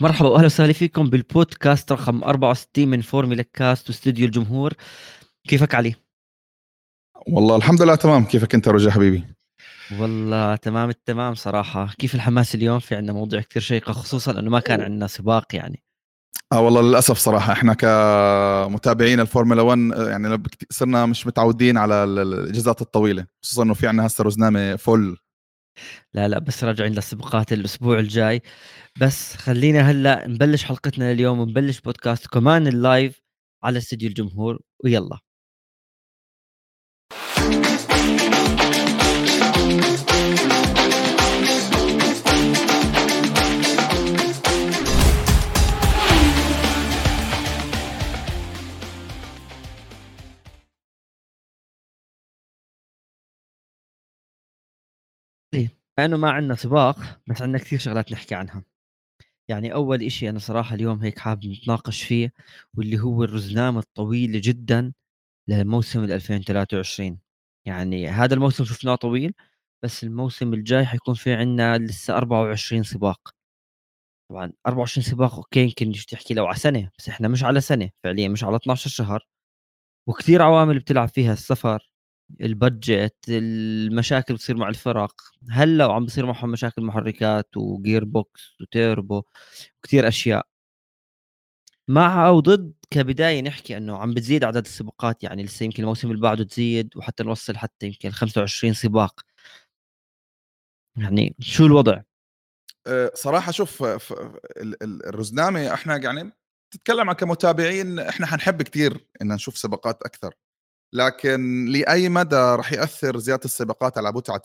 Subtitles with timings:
[0.00, 4.72] مرحبا واهلا وسهلا فيكم بالبودكاست رقم 64 من فورميلا كاست واستوديو الجمهور.
[5.48, 5.94] كيفك علي؟
[7.26, 8.24] والله الحمد لله تمام.
[8.24, 9.24] كيفك انت رجا حبيبي؟
[9.98, 11.90] والله تمام التمام صراحة.
[11.98, 15.82] كيف الحماس اليوم؟ في عندنا موضوع كثير شيقة خصوصا إنه ما كان عندنا سباق يعني.
[16.52, 19.78] آه والله للأسف صراحة إحنا كمتابعين الفورمولا 1
[20.10, 25.16] يعني صرنا مش متعودين على الإجازات الطويلة خصوصا إنه في عندنا هسه رزنامه full.
[26.14, 28.42] لا لا بس راجعين للسباقات الأسبوع الجاي.
[29.00, 33.22] بس خلينا هلأ نبلش حلقتنا اليوم ونبلش بودكاست كمان اللايف
[33.64, 35.18] على استديو الجمهور ويلا.
[55.98, 58.64] لأنه ما عندنا سباق بس عندنا كثير شغلات نحكي عنها.
[59.50, 62.32] يعني أول إشي أنا صراحة اليوم هيك حابب نتناقش فيه
[62.78, 64.92] واللي هو الرزنامه الطويله جدا
[65.48, 67.20] لموسم 2023
[67.68, 69.34] يعني هذا الموسم شفناه طويل
[69.84, 73.34] بس الموسم الجاي حيكون في عندنا لسه 24 سباق.
[74.30, 78.28] طبعا 24 سباق أوكي يمكن تحكي لو على سنة بس إحنا مش على سنة فعليا
[78.28, 79.26] مش على 12 شهر.
[80.08, 81.90] وكثير عوامل بتلعب فيها السفر
[82.40, 85.14] ال budget المشاكل بتصير مع الفرق.
[85.50, 89.22] هلا وعم بصير معهم مشاكل محركات و gearbox وتيربو
[89.78, 90.46] وكثير أشياء.
[91.88, 96.20] مع أو ضد كبداية نحكي إنه عم بتزيد عدد السباقات يعني لسه يمكن الموسم اللي
[96.20, 99.20] بعده تزيد وحتى نوصل حتى يمكن 25 سباق.
[100.96, 102.02] يعني شو الوضع؟
[102.86, 103.84] أه، صراحة شوف
[104.82, 106.32] الرزنامة إحنا يعني
[106.70, 110.34] تتكلم عن كمتابعين إحنا حنحب كثير إن نشوف سباقات أكثر.
[110.94, 114.42] لكن لأي مدى راح يأثر زيادة السباقات على متعة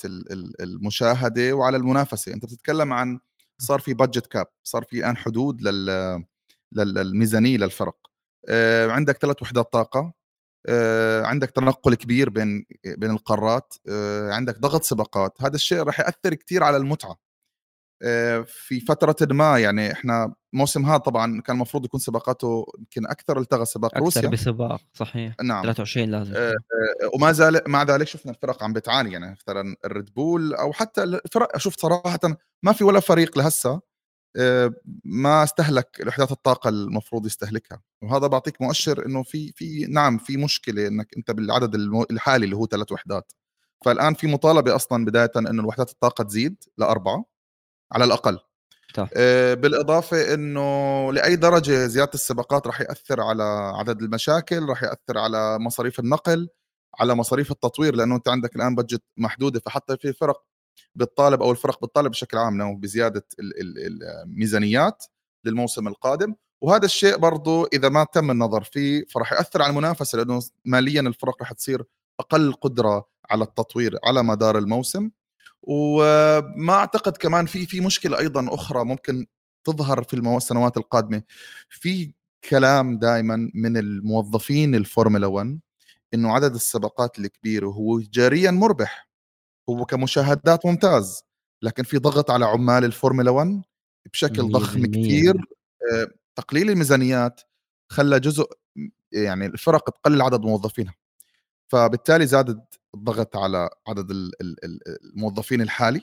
[0.62, 3.20] المشاهدة وعلى المنافسة؟ أنت بتتكلم عن
[3.58, 6.24] صار في بادجت كاب صار في الان حدود لل
[6.74, 7.98] للميزانية للفرق.
[8.50, 10.14] آه، عندك ثلاث وحدات طاقة
[10.68, 15.42] آه، عندك تنقل كبير بين بين القارات آه، عندك ضغط سباقات.
[15.42, 17.29] هذا الشيء راح يأثر كثير على المتعة.
[18.46, 23.66] في فترة ما يعني إحنا موسم هذا طبعا كان المفروض يكون سباقاته يمكن أكثر التغى
[23.66, 24.30] سباق أكثر روسيا.
[24.30, 25.36] بسباق صحيح.
[25.44, 25.64] نعم.
[25.64, 26.34] 23 لازم.
[26.36, 26.56] أه
[27.14, 31.56] وما زال مع ذلك شفنا الفرق عم بتعاني يعني مثلا الريد بول أو حتى الفرق
[31.56, 32.20] أشوف صراحة
[32.64, 33.82] ما في ولا فريق لهسه
[35.06, 37.82] ما استهلك وحدات الطاقة المفروض يستهلكها.
[38.02, 41.76] وهذا بعطيك مؤشر إنه في في نعم في مشكلة إنك أنت بالعدد
[42.12, 43.34] الحالي اللي هو ثلاث وحدات.
[43.86, 47.26] فالآن في مطالبة أصلا بدايه إنه وحدات الطاقة تزيد لأربعة.
[47.92, 48.40] على الأقل.
[48.96, 49.08] طيب.
[49.62, 53.44] بالإضافة إنه لأي درجة زيادة السباقات راح يأثر على
[53.76, 56.50] عدد المشاكل راح يأثر على مصاريف النقل
[57.00, 60.44] على مصاريف التطوير لأنه أنت عندك الآن بجت محدودة فحتى في فرق
[60.96, 65.06] بتطالب أو الفرق بتطالب بشكل عام بزيادة الميزانيات
[65.46, 66.36] للموسم القادم.
[66.62, 71.36] وهذا الشيء برضه إذا ما تم النظر فيه فراح يأثر على المنافسة لأنه ماليا الفرق
[71.40, 71.84] راح تصير
[72.20, 75.10] أقل قدرة على التطوير على مدار الموسم.
[75.64, 79.26] وما أعتقد كمان في في مشكلة أيضا أخرى ممكن
[79.64, 81.24] تظهر في السنوات القادمة.
[81.70, 82.14] في
[82.50, 85.60] كلام دائما من الموظفين الفورمولا 1
[86.14, 89.10] إنه عدد السباقات الكبير هو تجاريا مربح
[89.70, 91.24] هو كمشاهدات ممتاز
[91.62, 93.62] لكن في ضغط على عمال الفورمولا 1
[94.14, 95.36] بشكل ضخم كثير
[95.94, 97.42] آه، تقليل الميزانيات
[97.92, 98.46] خلى جزء
[99.12, 100.96] يعني الفرق تقلل عدد موظفينها.
[101.68, 104.12] فبالتالي زادت الضغط على عدد
[105.16, 106.02] الموظفين الحالي.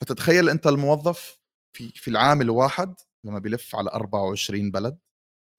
[0.00, 1.38] فتتخيل أنت الموظف
[1.76, 4.98] في في العام الواحد لما بيلف على 24 بلد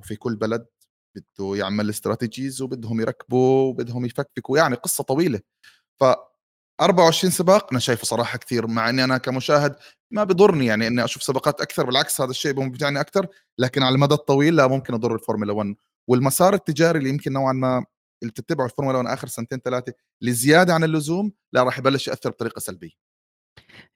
[0.02, 0.68] وفي كل بلد
[1.16, 5.42] بده يعمل استراتيجيز وبدهم يركبوا وبدهم يفكفكوا يعني قصة طويلة.
[6.00, 6.04] ف
[6.82, 9.76] 24 سباق أنا شايفه صراحة كثير مع إني أنا كمشاهد
[10.12, 13.28] ما بضرني يعني إني أشوف سباقات أكثر بالعكس هذا الشيء بمتعني أكثر
[13.60, 15.76] لكن على المدى الطويل لا ممكن أضر الفورمولا 1
[16.10, 17.86] والمسار التجاري اللي يمكن نوعا ما
[18.22, 22.60] اللي بتتبعه الفورمولا 1 آخر سنتين ثلاثة لزيادة عن اللزوم لا راح يبلش يأثر بطريقة
[22.60, 22.92] سلبية.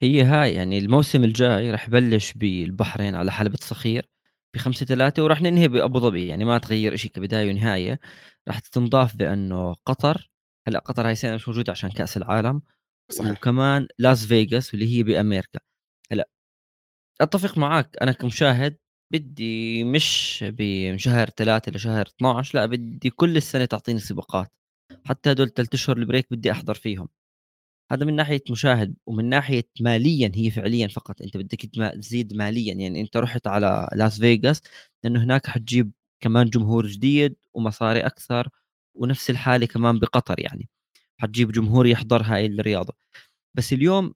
[0.02, 4.08] هي هاي يعني الموسم الجاي راح يبلش بالبحرين على حلبة صخير
[4.54, 8.00] بخمسة ثلاثة وراح ننهي بأبو ظبي يعني ما تغير شيء كبداية ونهاية.
[8.48, 10.30] راح تنضاف بأنه قطر
[10.68, 12.62] هلأ قطر هاي السنة مش موجودة عشان كأس العالم.
[13.10, 13.30] صحيح.
[13.32, 15.60] وكمان لاس فيغاس واللي هي بأمريكا.
[16.12, 16.28] هلأ
[17.20, 18.76] أتفق معك أنا كمشاهد
[19.12, 24.52] بدي مش بشهر ثلاثة لشهر 12 لا بدي كل السنة تعطيني سباقات.
[25.06, 27.08] حتى هدول ثلاث أشهر ال break بدي أحضر فيهم.
[27.92, 31.22] هذا من ناحية مشاهد ومن ناحية ماليا هي فعليا فقط.
[31.22, 31.62] أنت بدك
[32.00, 32.74] تزيد ماليا.
[32.74, 34.62] يعني أنت رحت على لاس فيغاس
[35.04, 38.48] لأنه هناك حتجيب كمان جمهور جديد ومصاري أكثر
[38.96, 40.68] ونفس الحالة كمان بقطر يعني.
[41.18, 42.94] حتجيب جمهور يحضر هاي الرياضة.
[43.54, 44.14] بس اليوم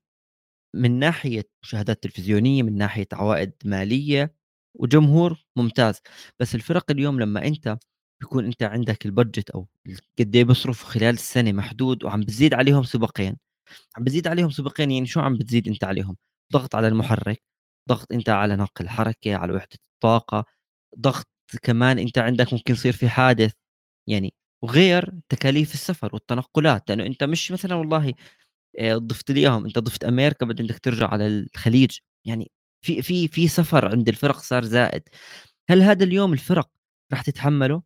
[0.77, 4.36] من ناحية مشاهدات تلفزيونية من ناحية عوائد مالية
[4.81, 6.01] وجمهور ممتاز،
[6.41, 7.79] بس الفرق اليوم لمّا أنت
[8.23, 9.67] بيكون أنت عندك البادجت ال
[10.21, 13.37] قد إيه بيصرفوا خلال السنة محدود وعم بتزيد عليهم سباقين،
[13.99, 16.17] عم بتزيد عليهم سباقين يعني شو عم بتزيد أنت عليهم؟
[16.55, 17.43] ضغط على المحرك،
[17.91, 20.45] ضغط أنت على ناقل الحركة، على وحدة الطاقة،
[21.01, 21.29] ضغط
[21.63, 23.53] كمان أنت عندك ممكن يصير في حادث،
[24.09, 24.35] يعني.
[24.65, 28.15] وغير تكاليف السفر والتنقلات، لأنه أنت مش مثلًا والله
[28.81, 30.05] آآ ضفت لي إياهم، أنت ضفت
[30.47, 32.53] بعدين بدك ترجع على الخليج، يعني
[32.87, 35.03] في في في سفر عند الفرق صار زائد،
[35.71, 36.71] هل هذا اليوم الفرق
[37.13, 37.83] راح تتحمّله؟ آآ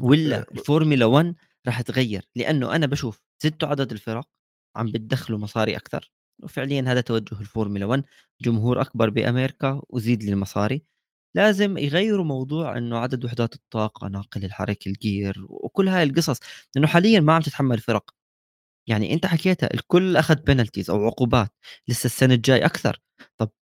[0.00, 1.34] والّا الفورمولا 1
[1.66, 4.28] راح تغيّر؟ لأنه أنا باشوف زدتوا عدد الفرق
[4.76, 6.12] عم بتدخّلوا مصاري أكتر،
[6.42, 8.04] وفعليًا هذا توجه الفورمولا 1
[8.42, 10.84] جمهور أكبر بأمريكا وزيد لي المصاري،
[11.36, 16.40] لازم يغيّروا موضوع إنه عدد وحدات الطاقة، ناقل الحركة ال gear وكل هاي القصص،
[16.76, 18.10] لأنه حاليًا ما عم تتحمّل الفرق.
[18.88, 21.50] يعني أنت حكيتها الكل أخذ penalties أو عقوبات،
[21.88, 23.13] لسه السنة الجاي أكثر، طب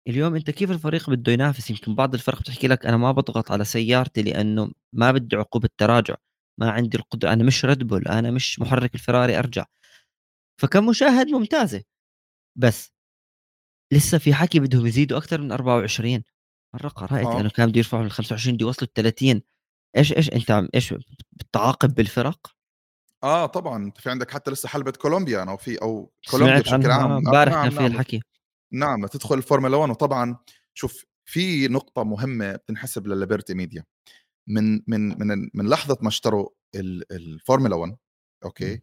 [0.07, 3.65] اليوم أنت كيف الفريق بده ينافس؟ يمكن بعض الفرق بتحكي لك أنا ما باضغط على
[3.65, 6.15] سيارتي لأنه ما بدي عقوبة تراجع،
[6.59, 9.65] ما عندي القدرة أنا مش Red Bull أنا مش محرك الفراري أرجع،
[10.61, 11.83] فكمشاهد ممتازة،
[12.55, 12.91] بس
[13.93, 16.23] لسه في حكي بدهم يزيدوا أكثر من 24
[16.75, 17.41] مرة قرأت آه.
[17.41, 19.41] إنه كان بده يرفعوا من 25 بده يوصلوا ل30
[19.97, 20.93] إيش إيش أنت عم إيش
[21.31, 22.47] بتعاقب بالفرق؟
[23.23, 27.11] آه طبعًا، أنت في عندك حتى لسه حلبة كولومبيا أو في أو كولومبيا بشكل عام،
[27.11, 28.21] امبارح كان في نعم، الحكي،
[28.73, 30.37] نعم، تدخل الفورمولا 1 وطبعًا
[30.73, 33.83] شوف في نقطة مهمة بتنحسب ل Liberty Media.
[34.47, 37.97] من من من من لحظة ما اشتروا ال الفورمولا 1 إمم،
[38.45, 38.81] أوكي،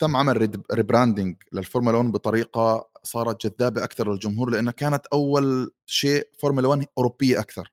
[0.00, 6.68] تم عمل rebranding للفورمولا 1 بطريقة صارت جذابة أكثر للجمهور، لأنها كانت أول شيء فورمولا
[6.68, 7.72] 1 أوروبية أكثر،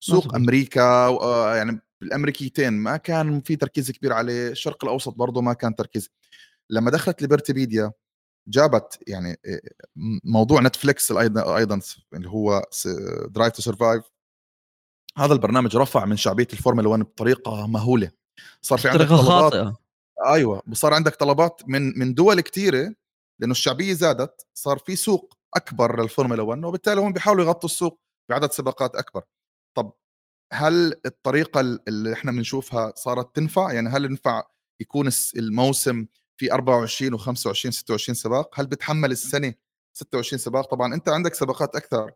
[0.00, 5.40] سوق مضبوط، أمريكا وآآ يعني الأمريكيتين ما كان في تركيز كبير عليه، الشرق الأوسط برضه
[5.42, 6.10] ما كان تركيز،
[6.70, 7.92] لمّا دخلت Liberty Media
[8.48, 9.36] جابت يعني
[9.96, 12.88] م موضوع نتفليكس أيضًا س اللي هو س
[13.38, 14.02] Drive to Survive
[15.18, 18.10] هذا البرنامج رفع من شعبية الفورمولا 1 بطريقة مهولة،
[18.62, 19.76] صار في عندك طلبات خاطئة،
[20.26, 22.94] أيوه، صار عندك طلبات من من دول كتيرة
[23.40, 28.00] لإنه الشعبية زادت، صار في سوق أكبر للفورمولا 1 وبالتالي هم بيحاولوا يغطوا السوق
[28.30, 29.22] بعدد سباقات أكبر.
[29.76, 29.92] طب
[30.52, 34.42] هل الطريقة ال اللي إحنا بنشوفها صارت تنفع؟ يعني هل ينفع
[34.80, 36.06] يكون الموسم
[36.42, 39.54] في 24 و25 26 سباق؟ هل بتحمّل السنة
[39.92, 42.12] 26 سباق؟ طبعًا أنت عندك سباقات أكثر،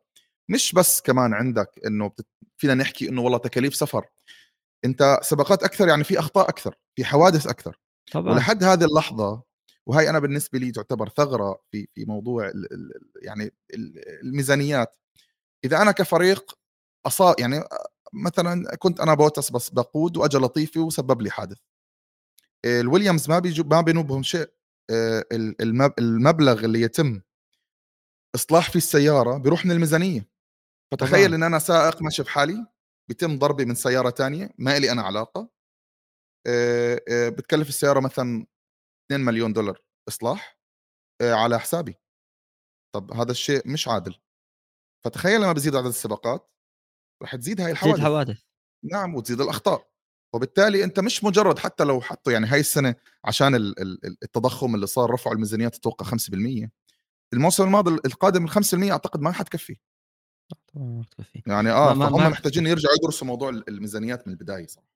[0.49, 2.27] مش بس كمان عندك إنه بت
[2.57, 4.07] فينا نحكي إنه والله تكاليف سفر،
[4.85, 7.79] أنت سباقات أكثر يعني في أخطاء أكثر، في حوادث أكثر.
[8.13, 9.43] طبعًا، ولحد هذه اللحظة
[9.87, 13.45] وهي أنا بالنسبة لي تعتبر ثغرة في في موضوع ال ال يعني
[13.75, 14.97] ال الميزانيات،
[15.65, 16.59] إذا أنا كفريق
[17.07, 17.65] أصا يعني
[18.13, 21.59] مثلًا كنت أنا بوتاس بس باقود وأجا لطيفي وسبب لي حادث،
[22.67, 24.51] الويليامز ما بيجو ما بينوبهم شيء،
[25.61, 27.23] المب المبلغ اللي يتم
[28.35, 30.29] إصلاح فيه السيارة بيروح من الميزانية،
[30.93, 32.67] فتخيل إن أنا سائق ماشي بحالي،
[33.09, 35.51] بيتم ضربي من سيارة تانية ما إلي أنا علاقة،
[36.47, 38.47] آآ آآ بتكلف السيارة مثلًا
[39.13, 39.77] 2.000.000$
[40.09, 40.59] إصلاح
[41.23, 41.95] آآ على حسابي،
[42.95, 44.15] طَب هذا الشيء مش عادل،
[45.05, 46.53] فتخيّل لمّا بيزيد عدد السباقات
[47.23, 48.43] رح تزيد هاي الحوادث، الحوادث،
[48.93, 49.91] نعم وتزيد الأخطاء،
[50.35, 52.95] وبالتالي أنت مش مجرّد حتى لو حطّوا يعني هاي السنة
[53.25, 56.71] عشان ال ال ال التضخُّم اللي صار رفعوا الميزانيات أتوقع 5%،
[57.33, 59.79] الموسم الماضي القادم ال5% أعتقد ما حتكفّي،
[60.75, 64.67] ما بتكفي، يعني آه، ما فهُم ما محتاجين يرجعوا يدرسوا موضوع ال الميزانيات من البداية
[64.67, 64.89] صراحة.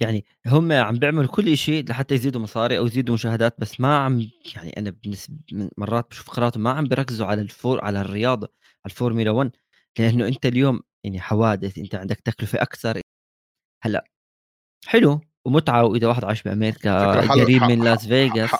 [0.00, 4.30] يعني هم عم بيعملوا كل شيء لحتى يزيدوا مصاري أو يزيدوا مشاهدات، بس ما عم
[4.56, 8.46] يعني أنا بالنسب م مرات باشوف قناتهم ما عم بيركزوا على الفور على الرياضة،
[8.84, 9.50] على الفورمولا 1
[9.98, 13.00] لأنه أنت اليوم يعني حوادث، أنت عندك تكلفة أكثر،
[13.82, 14.04] هلأ
[14.86, 16.72] حلو ومتعة وإذا واحد عايش حل
[17.28, 18.50] قريب من لاس فيغاس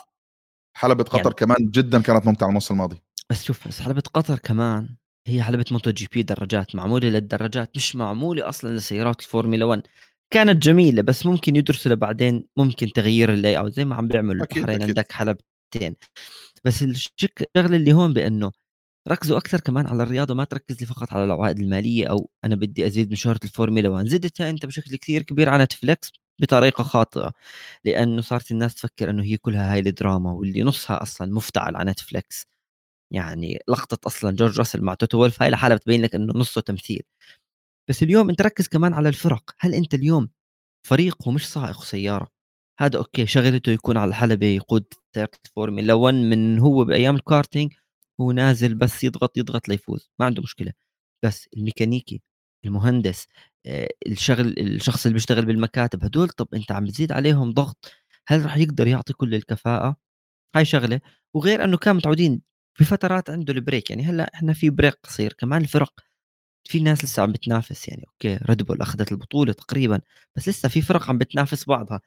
[0.76, 2.96] حلبة قطر يعني كمان جدًا كانت ممتعة الموسم الماضي.
[3.30, 7.96] بس شوف بس حلبة قطر كمان هي حلبة موتو جي بي دراجات معمولة للدراجات مش
[7.96, 9.82] معمولة أصلًا لسيارات الفورمولا 1
[10.30, 14.82] كانت جميلة بس ممكن يدرسوا لبعدين ممكن تغيير ال layout زي ما عم بيعملوا البحرين.
[14.82, 15.96] عندك حلبتين
[16.64, 18.52] بس الشك الشغلة اللي هون بإنه
[19.08, 22.86] ركزوا أكثر كمان على الرياضة ما تركز لي فقط على العوائد المالية أو أنا بدي
[22.86, 27.32] أزيد من شهرة الفورمولا 1 زدتها أنت بشكل كثير كبير على نتفليكس بطريقة خاطئة
[27.84, 32.46] لأنه صارت الناس تفكر إنه هي كلها هاي الدراما واللي نصها أصلًا مفتعل على نتفليكس.
[33.12, 37.02] يعني لقطة أصلًا جورج راسل مع توتو وولف هاي لحالها بتبين لك إنه نصه تمثيل،
[37.90, 40.30] بس اليوم أنت ركّز كمان على الفرق، هل أنت اليوم
[40.88, 42.28] فريق هو مش سائق سيارة،
[42.80, 44.84] هذا okay شغلته يكون على الحلبة يقود
[45.14, 47.72] سيارة الفورمولا 1 من هو بأيام الكارتينج
[48.20, 50.72] هو نازل بس يضغط، يضغط ليفوز، ما عنده مشكلة،
[51.24, 52.22] بس الميكانيكي،
[52.64, 53.26] المهندس،
[53.66, 57.92] آآ الشغل الشخص اللي بيشتغل بالمكاتب هدول طَب أنت عم بتزيد عليهم ضغط،
[58.28, 59.96] هل راح يقدر يعطي كل الكفاءة؟
[60.56, 61.00] هاي شغلة،
[61.34, 62.42] وغير إنه كانوا متعودين
[62.80, 65.92] بفترات عنده ال break، يعني هلأ إحنا في break قصير، كمان الفرق
[66.68, 70.00] في ناس لسه عم بتنافس يعني okay ريد بول أخذت البطولة تقريبا
[70.36, 72.00] بس لسه في فرق عم بتنافس بعضها.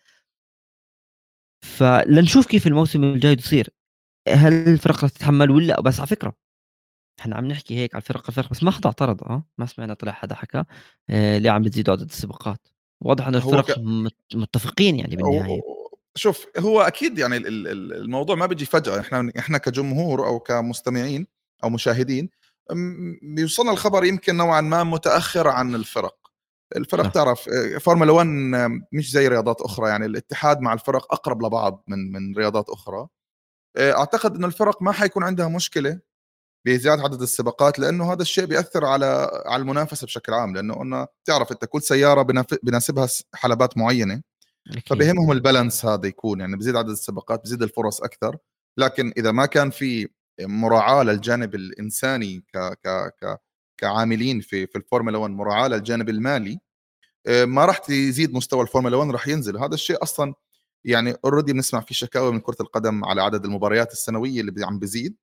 [1.64, 3.70] فلنشوف كيف الموسم الجاي يصير
[4.34, 6.34] هل الفرق رح تتحمل ولا بس على فكرة
[7.20, 10.12] إحنا عم نحكي هيك على الفرق الفرق بس ما حدا اعترض آه ما سمعنا طلع
[10.12, 10.64] حدا حكى
[11.10, 12.68] آه ليه عم بتزيدوا عدد السباقات.
[13.02, 13.80] واضح إنه الفرق ك...
[14.36, 15.62] متفقين يعني بالنهاية.
[16.16, 19.00] شوف هو أكيد يعني الموضوع ما بيجي فجأة.
[19.00, 21.28] إحنا إحنا كجمهور أو كمستمعين
[21.64, 22.30] أو مشاهدين
[23.22, 26.18] بيوصلنا الخبر يمكن نوعا ما متأخر عن الفرق.
[26.76, 27.08] الفرق.
[27.08, 28.28] تعرف فورمولا 1
[28.92, 33.08] مش زي رياضات أخرى يعني الاتحاد مع الفرق أقرب لبعض من من رياضات أخرى.
[33.78, 36.00] أعتقد انه الفرق ما حيكون عندها مشكلة
[36.66, 41.52] بزيادة عدد السباقات لأنه هذا الشيء بيأثر على على المنافسة بشكل عام لأنه قلنا تعرف
[41.52, 42.22] أنت كل سيارة
[42.64, 44.22] بناسبها حلبات معينة
[44.86, 48.38] فبهمهم البالانس هذا يكون يعني بزيد عدد السباقات بزيد الفرص أكثر.
[48.78, 50.10] لكن إذا ما كان في
[50.42, 53.38] مراعاة للجانب الإنساني ك ك ك
[53.78, 56.60] كعاملين في في الفورمولا 1 مراعاة للجانب المالي
[57.28, 59.58] آه، ما راح تزيد مستوى الفورمولا 1 راح ينزل.
[59.58, 60.34] هذا الشيء أصلا
[60.88, 65.15] يعني already بنسمع في شكاوى من كرة القدم على عدد المباريات السنوية اللي عم بزيد.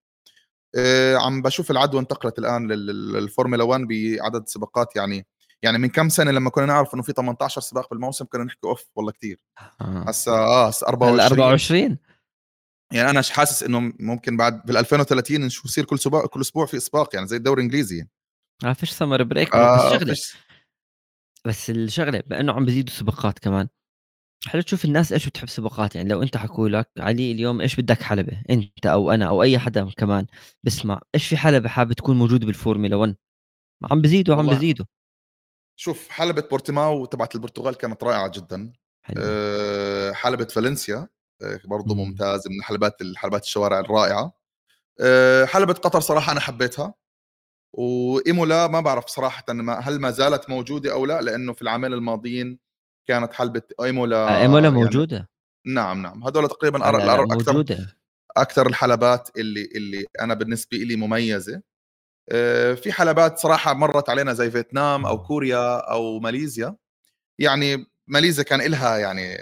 [0.77, 5.27] آه، عم بشوف العدوى انتقلت الآن للفورمولا 1 بعدد سباقات يعني
[5.63, 8.85] يعني من كم سنة لما كنا نعرف إنه في 18 سباق بالموسم كنا نحكي أوف
[8.97, 9.41] والله كثير
[9.81, 10.05] آه.
[10.09, 11.99] هسا آه هسا 24 24
[12.93, 16.81] يعني أنا حاسس إنه ممكن بعد بال 2030 شو يصير كل سباق كل أسبوع في
[16.81, 18.07] سباق يعني زي الدوري الإنجليزي
[18.63, 20.15] ما فيش summer break آه بس شغلة.
[20.15, 20.37] فيش.
[21.45, 23.69] بس الشغلة بأنه عم بيزيدوا سباقات كمان.
[24.47, 28.03] حلو تشوف الناس إيش بتحب سباقات يعني لو أنت حكوا لك علي اليوم إيش بدك
[28.03, 30.27] حلبة أنت أو أنا أو أي حدا كمان
[30.63, 33.17] بسمع إيش في حلبة حابب تكون موجوده بالفورمولا 1
[33.91, 34.87] عم بزيدوا عم بزيدوا.
[35.77, 38.73] شوف حلبة بورتيماو تبعت البرتغال كانت رائعة جدا.
[39.19, 41.09] أه حلبة فالنسيا
[41.43, 44.33] أه برضه ممتاز من حلبات الحلبات الشوارع الرائعة.
[45.01, 46.95] أه حلبة قطر صراحة أنا حبيتها.
[47.73, 49.45] وإيمولا ما بعرف صراحة
[49.81, 52.64] هل ما زالت موجودة أو لا لأنه في العامين الماضيين
[53.07, 55.17] كانت حلبة إيمولا آه إيمولا يعني موجودة.
[55.17, 55.29] يعني
[55.67, 56.25] نعم نعم.
[56.25, 57.97] هذول تقريبا أكثر موجودة.
[58.37, 61.63] أكثر الحلبات اللي اللي أنا بالنسبة لي مميزة.
[62.29, 66.77] آه، في حلبات صراحة مرت علينا زي فيتنام أو كوريا أو ماليزيا.
[67.39, 69.37] يعني ماليزيا كان لها يعني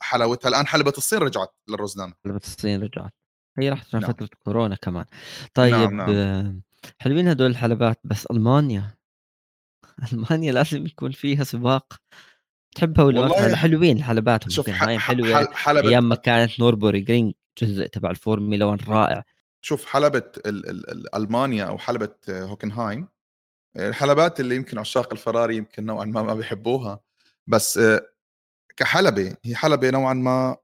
[0.00, 0.48] حلاوتها.
[0.48, 3.12] الآن حلبة الصين رجعت للرزنامة حلبة الصين رجعت.
[3.58, 4.12] هي راحت عشان نعم.
[4.12, 5.04] فترة كورونا كمان.
[5.54, 6.10] طيب نعم نعم.
[6.10, 6.56] آه،
[6.98, 8.96] حلوين هدول الحلبات بس ألمانيا.
[10.12, 11.94] ألمانيا لازم يكون فيها سباق
[12.76, 15.52] تحبها ولا والله حلوين الحلبات شوف حلوة.
[15.52, 15.88] حلبة.
[15.88, 19.24] أيام ما كانت نوربورجرينج جزء تبع الفورمولا 1 رائع.
[19.60, 20.32] شوف حلبة
[21.14, 23.08] ألمانيا أو حلبة هوكنهايم
[23.76, 27.00] الحلبات اللي يمكن عشاق الفراري يمكن نوعا ما ما بيحبوها
[27.46, 27.80] بس
[28.76, 30.56] كحلبة هي حلبة نوعا ما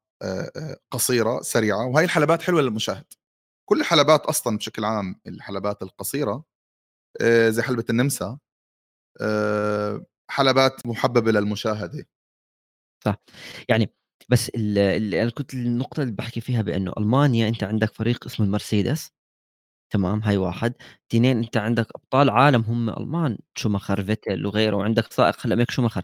[0.91, 3.05] قصيرة سريعة وهي الحلبات حلوة للمشاهد.
[3.65, 6.45] كل الحلبات أصلا بشكل عام الحلبات القصيرة
[7.49, 8.39] زي حلبة النمسا
[10.33, 12.07] حلبات محببة للمشاهدة.
[13.05, 13.17] صح.
[13.69, 13.93] يعني
[14.29, 19.11] بس أنا كنت النقطة اللي بحكي فيها بأنه ألمانيا أنت عندك فريق اسمه المرسيدس
[19.93, 20.75] تمام؟ هاي واحد.
[21.13, 26.03] اثنين أنت عندك أبطال عالم هم ألمان شوماخر فيتل وغيره وعندك سائق هلا ميك شوماخر.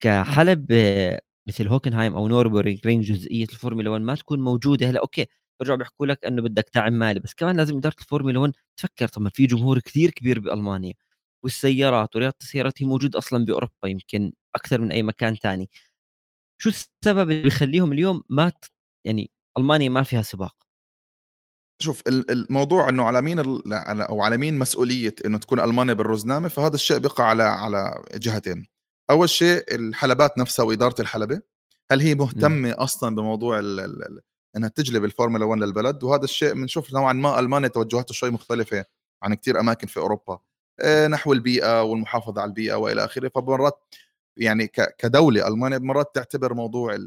[0.00, 0.66] كحلبة
[1.48, 5.00] مثل هوكنهايم أو نوربورجرينج جزئية الفورمولا 1 ما تكون موجودة هلا.
[5.00, 5.26] okay
[5.60, 9.08] برجعوا بيحكوا لك أنه بدك دعم مالي بس كمان لازم إدارة الفورمولا 1 تفكر.
[9.08, 10.94] طب ما في جمهور كثير كبير بألمانيا.
[11.44, 15.70] والسيارات ورياضة السيارات هي موجود أصلا بأوروبا يمكن أكثر من أي مكان ثاني
[16.62, 18.52] شو السبب اللي بيخليهم اليوم ما
[19.06, 20.56] يعني ألمانيا ما فيها سباق؟
[21.82, 23.38] شوف الموضوع إنه على مين
[24.02, 28.66] أو على مين مسؤولية إنه تكون ألمانيا بالرزنامة فهذا الشيء بيقع على على جهتين.
[29.10, 31.40] أول شيء الحلبات نفسها وإدارة الحلبة.
[31.92, 32.72] هل هي مهتمة م.
[32.72, 34.20] أصلا بموضوع ال ال
[34.56, 38.84] إنها تجلب الفورمولا 1 للبلد؟ وهذا الشيء بنشوف نوعا ما ألمانيا توجهاته شوي مختلفة
[39.22, 40.38] عن كثير أماكن في أوروبا.
[41.08, 43.30] نحو البيئة والمحافظة على البيئة وإلى آخره.
[43.34, 43.94] فمرات
[44.36, 44.66] يعني
[44.98, 46.98] كدولة المانيا مرات تعتبر موضوع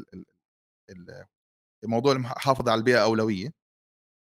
[1.84, 3.52] موضوع المحافظة على البيئة أولوية.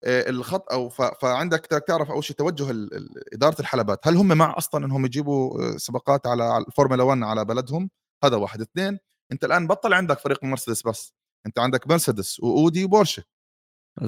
[0.04, 2.88] الخط أو فعندك تعرف أول شيء توجه
[3.32, 4.08] إدارة الحلبات.
[4.08, 7.90] هل هم مع أصلا إنهم يجيبوا سباقات على الفورمولا 1 على بلدهم؟
[8.24, 8.60] هذا واحد.
[8.60, 8.98] اثنين
[9.32, 11.14] أنت الآن بطل عندك فريق مرسيدس بس.
[11.46, 13.24] أنت عندك مرسيدس وأودي وبورشة.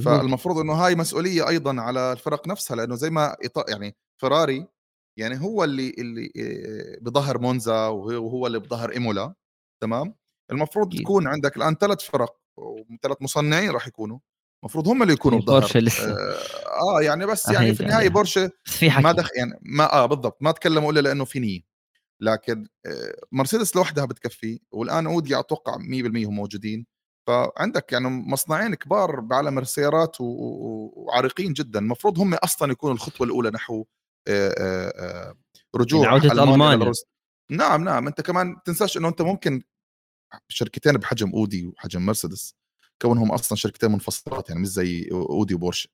[0.04, 3.36] فالمفروض إنه هاي مسؤولية أيضا على الفرق نفسها لأنه زي ما
[3.68, 4.66] يعني فراري
[5.18, 6.30] يعني هو اللي اللي
[7.02, 9.34] بظهر مونزا وهو اللي بظهر إيمولا
[9.82, 10.14] تمام؟
[10.50, 14.18] المفروض تكون عندك الآن ثلاث فرق وثلاث مصنعين راح يكونوا.
[14.64, 16.12] المفروض هم اللي يكونوا بظهر بورشة لسه.
[16.12, 19.04] آه, آه يعني بس يعني في النهاية بورشة في حكي.
[19.04, 20.38] ما دخ يعني ما آه بالضبط.
[20.40, 21.60] ما تكلموا إلا لأنه في نية.
[22.20, 25.80] لكن آه مرسيدس لوحدها بتكفي والآن أودي أتوقع 100%
[26.26, 26.86] هم موجودين.
[27.28, 31.78] فعندك يعني مصنعين كبار بعالم السيارات وعريقين جدا.
[31.78, 33.84] المفروض هم أصلا يكونوا الخطوة الأولى نحو
[35.76, 36.76] رجوع عودة ألمانيا ألمانيا.
[36.76, 37.04] للروس
[37.50, 39.62] نعم، نعم، أنت كمان تنساش إنه أنت ممكن
[40.48, 42.54] شركتين بحجم أودي وحجم مرسيدس
[43.02, 45.88] كونهم أصلًا شركتين منفصلات يعني مش زي أودي وبورشة.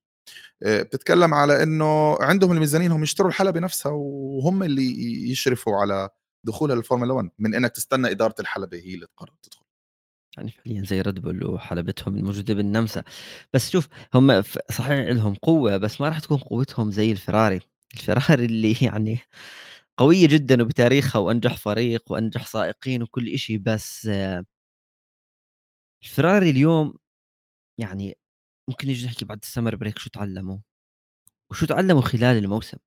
[0.62, 6.08] بتتكلم على إنه عندهم الميزانية إنهم يشتروا الحلبة نفسها وهم اللي يشرفوا على
[6.47, 9.64] دخولها للفورمولا 1 من إنك تستنى إدارة الحلبة هي اللي تقرر تدخل.
[10.37, 13.04] يعني فعليًا زي ريد بول وحلبتهم الموجودة بالنمسا،
[13.54, 17.61] بس شوف هم صحيح لهم قوة بس ما راح تكون قوتهم زي الفراري،
[17.95, 19.18] الفراري اللي يعني
[19.99, 24.09] قوية جدًا وبتاريخها وأنجح فريق وأنجح سائقين وكل إشي بس
[26.04, 26.95] الفراري اليوم
[27.80, 28.18] يعني
[28.68, 30.59] ممكن نيجي نحكي بعد ال summer break شو تعلموا؟
[31.50, 32.78] وشو تعلموا خلال الموسم؟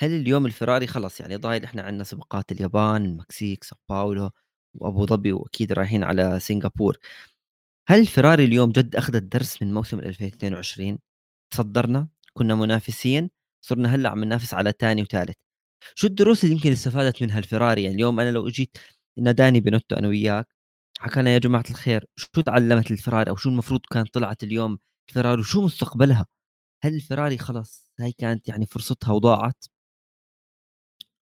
[0.00, 4.30] هل اليوم الفراري خلص يعني ضايل إحنا عندنا سباقات اليابان، المكسيك، ساو باولو،
[4.74, 6.98] وأبو ظبي وأكيد رايحين على سنغافورة.
[7.88, 10.98] هل الفراري اليوم جد أخذت درس من موسم 2022
[11.52, 15.36] تصدرنا كنا منافسين صرنا هلأ عم ننافس على ثاني وثالث
[15.94, 18.78] شو الدروس اللي يمكن استفادت منها الفراري؟ يعني اليوم أنا لو إجيت
[19.18, 20.48] ناداني بنوتو أنا وياك
[21.00, 25.62] حكينا يا جماعة الخير شو تعلمت الفراري أو شو المفروض كانت طلعت اليوم الفراري وشو
[25.62, 26.26] مستقبلها؟
[26.82, 29.64] هل الفراري خلص هاي كانت يعني فرصتها وضاعت؟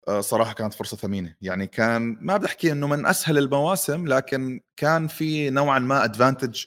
[0.08, 1.36] آه، صراحة كانت فرصة ثمينة.
[1.40, 6.64] يعني كان ما بحكي إنه من أسهل المواسم لكن كان في نوعا ما ادفانتج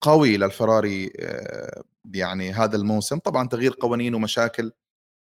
[0.00, 1.82] قوي للفراري آه،
[2.14, 3.18] يعني هذا الموسم.
[3.18, 4.72] طبعا تغيير قوانين ومشاكل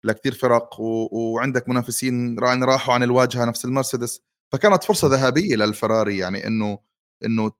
[0.04, 1.08] لكثير فرق و...
[1.12, 4.22] وعندك منافسين يعني راحوا عن الواجهة نفس المرسيدس.
[4.52, 6.80] فكانت فرصة ذهبية للفراري يعني إنه
[7.26, 7.52] إنه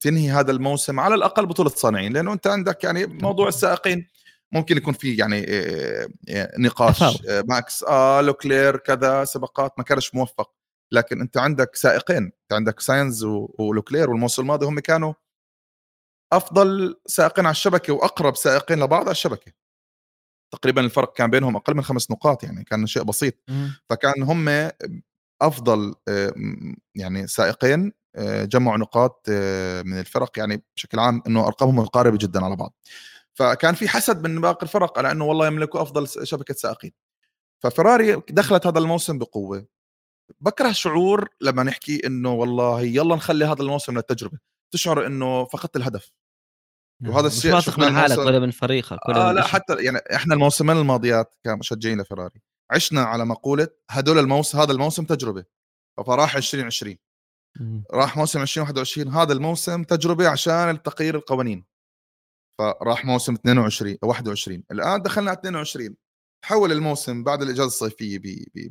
[0.00, 4.06] تنهي هذا الموسم على الأقل بطولة صانعين لأنه أنت عندك يعني موضوع السائقين.
[4.52, 5.46] ممكن يكون في يعني
[6.58, 10.54] نقاش ماكس آه لوكلير كذا سباقات ما كانش موفق.
[10.92, 13.24] لكن أنت عندك سائقين أنت عندك ساينز
[13.58, 15.12] ولوكلير والموسم الماضي هم كانوا
[16.36, 19.52] أفضل سائقين على الشبكة وأقرب سائقين لبعض على الشبكة.
[20.52, 23.34] تقريبا الفرق كان بينهم أقل من خمس نقاط يعني كان شيء بسيط.
[23.90, 24.70] فكان هم
[25.42, 25.94] أفضل
[26.94, 29.24] يعني سائقين جمعوا نقاط
[29.84, 32.74] من الفرق يعني بشكل عام إنه أرقامهم مقاربه جدا على بعض.
[33.34, 36.92] فكان في حسد من باقي الفرق على إنه والله يملكوا أفضل شبكة سائقين.
[37.62, 39.66] ففراري دخلت هذا الموسم بقوة.
[40.40, 44.38] بكره شعور لما نحكي إنه والله يلا نخلي هذا الموسم للتجربة.
[44.70, 46.12] تشعر إنه فقدت الهدف.
[47.02, 50.34] وهذا نعم، الشيء مش من حالك ولا من فريقك ولا آه لا حتى يعني إحنا
[50.34, 52.42] الموسمين الماضيات كمشجعين لفراري.
[52.70, 55.44] عشنا على مقولة هدول الموسم هذا الموسم تجربة.
[56.06, 56.96] فراح 2020
[57.92, 61.64] راح موسم 2021 هذا الموسم تجربة عشان تغيير القوانين.
[62.58, 65.96] فراح موسم 22 21 الآن دخلنا على 22
[66.44, 68.20] تحول الموسم بعد الإجازة الصيفية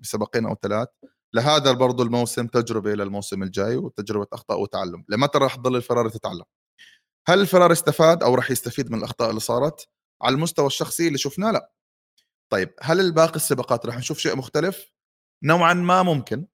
[0.02, 0.88] بسباقين أو ثلاث
[1.34, 5.06] لهذا برضه الموسم تجربة للموسم الجاي وتجربة أخطاء وتعلم.
[5.10, 6.44] لمتى راح تضل الفراري تتعلم؟
[7.28, 9.88] هل الفراري استفاد أو راح يستفيد من الأخطاء اللي صارت؟
[10.22, 11.72] على المستوى الشخصي اللي شفناه لا.
[12.50, 14.92] طيب هل الباقي السباقات راح نشوف شيء مختلف؟
[15.44, 16.48] نوعا ما ممكن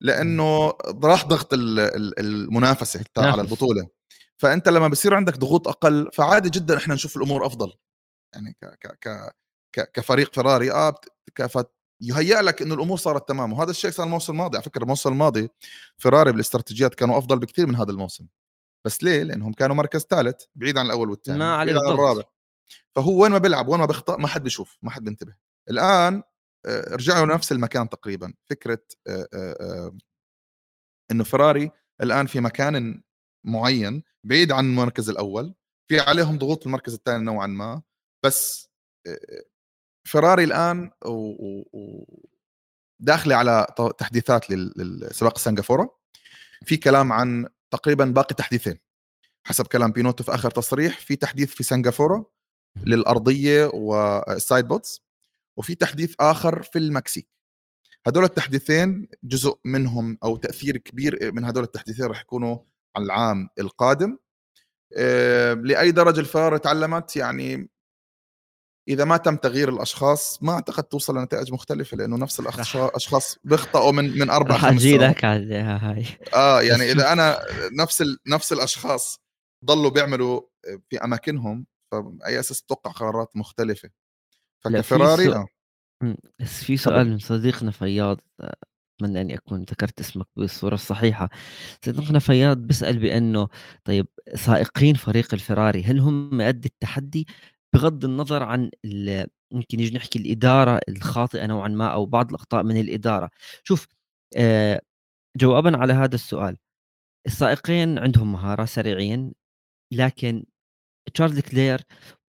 [0.00, 0.68] لأنه
[1.04, 3.88] راح ضغط المنافسة على البطولة.
[4.38, 7.72] فأنت لما بصير عندك ضغوط أقل فعادي جدا إحنا نشوف الأمور أفضل.
[8.34, 8.64] يعني ك
[9.00, 9.32] ك
[9.72, 10.94] ك كفريق فراري آه
[12.00, 13.52] يهيأ لك إنه الأمور صارت تمام.
[13.52, 14.56] وهذا الشيء صار الموسم الماضي.
[14.56, 15.48] على فكرة الموسم الماضي
[15.98, 18.26] فراري بالاستراتيجيات كانوا أفضل بكثير من هذا الموسم.
[18.86, 22.22] بس ليه؟ لأنهم كانوا مركز ثالث بعيد عن الأول والثاني ما عليه بعيد عن الرابع.
[22.96, 25.34] فهو وين ما بيلعب وين ما بيخطأ ما حد بيشوف ما حد بينتبه.
[25.70, 26.22] الآن
[26.66, 28.34] آه، رجعوا لنفس المكان تقريبا.
[28.50, 29.96] فكرة آه، آه،
[31.10, 31.70] إنه فراري
[32.02, 33.02] الآن في مكان
[33.46, 35.54] معين بعيد عن المركز الأول.
[35.88, 37.82] في عليهم ضغوط في المركز الثاني نوعا ما.
[38.24, 38.68] بس
[40.08, 42.02] فراري الآن و...
[43.02, 43.66] داخلة على
[43.98, 45.98] تحديثات للسباق سنغافورة.
[46.64, 48.78] في كلام عن تقريبا باقي تحديثين.
[49.44, 52.30] حسب كلام بينوتو في آخر تصريح في تحديث في سنغافورة
[52.84, 55.02] للأرضية وال side pods
[55.56, 57.28] وفي تحديث آخر في المكسيك.
[58.06, 62.58] هدول التحديثين جزء منهم أو تأثير كبير من هدول التحديثين راح يكونوا
[62.96, 64.18] على العام القادم.
[64.96, 67.68] آه، لأي درجة الفراري تعلمت يعني
[68.88, 74.18] إذا ما تم تغيير الأشخاص ما أعتقد توصل لنتائج مختلفة لأنه نفس الاشخاص بيخطئوا من
[74.18, 76.06] من أربع خمس أجي لك هاي.
[76.34, 77.38] آه يعني إذا أنا
[77.78, 78.18] نفس ال...
[78.26, 79.20] نفس الأشخاص
[79.64, 80.40] ضلوا بيعملوا
[80.90, 83.90] في أماكنهم فاي أساس تتوقع قرارات مختلفة؟
[84.64, 85.46] فكفراري آه.
[86.40, 91.30] بس في سؤال من صديقنا فياض اتمنى إني أكون ذكرت اسمك بالصورة الصحيحة.
[91.84, 93.48] صديقنا فياض بيسأل بأنه
[93.84, 97.26] طيب سائقين فريق الفراري هل هم قد التحدي؟
[97.74, 98.70] بغض النظر عن
[99.52, 103.30] يمكن نيجي نحكي الإدارة الخاطئة نوعا ما أو بعض الأخطاء من الإدارة.
[103.64, 103.86] شوف
[104.36, 104.80] آه،
[105.36, 106.56] جوابا على هذا السؤال
[107.26, 109.34] السائقين عندهم مهارة سريعين
[109.92, 110.44] لكن
[111.14, 111.82] تشارلز لوكلير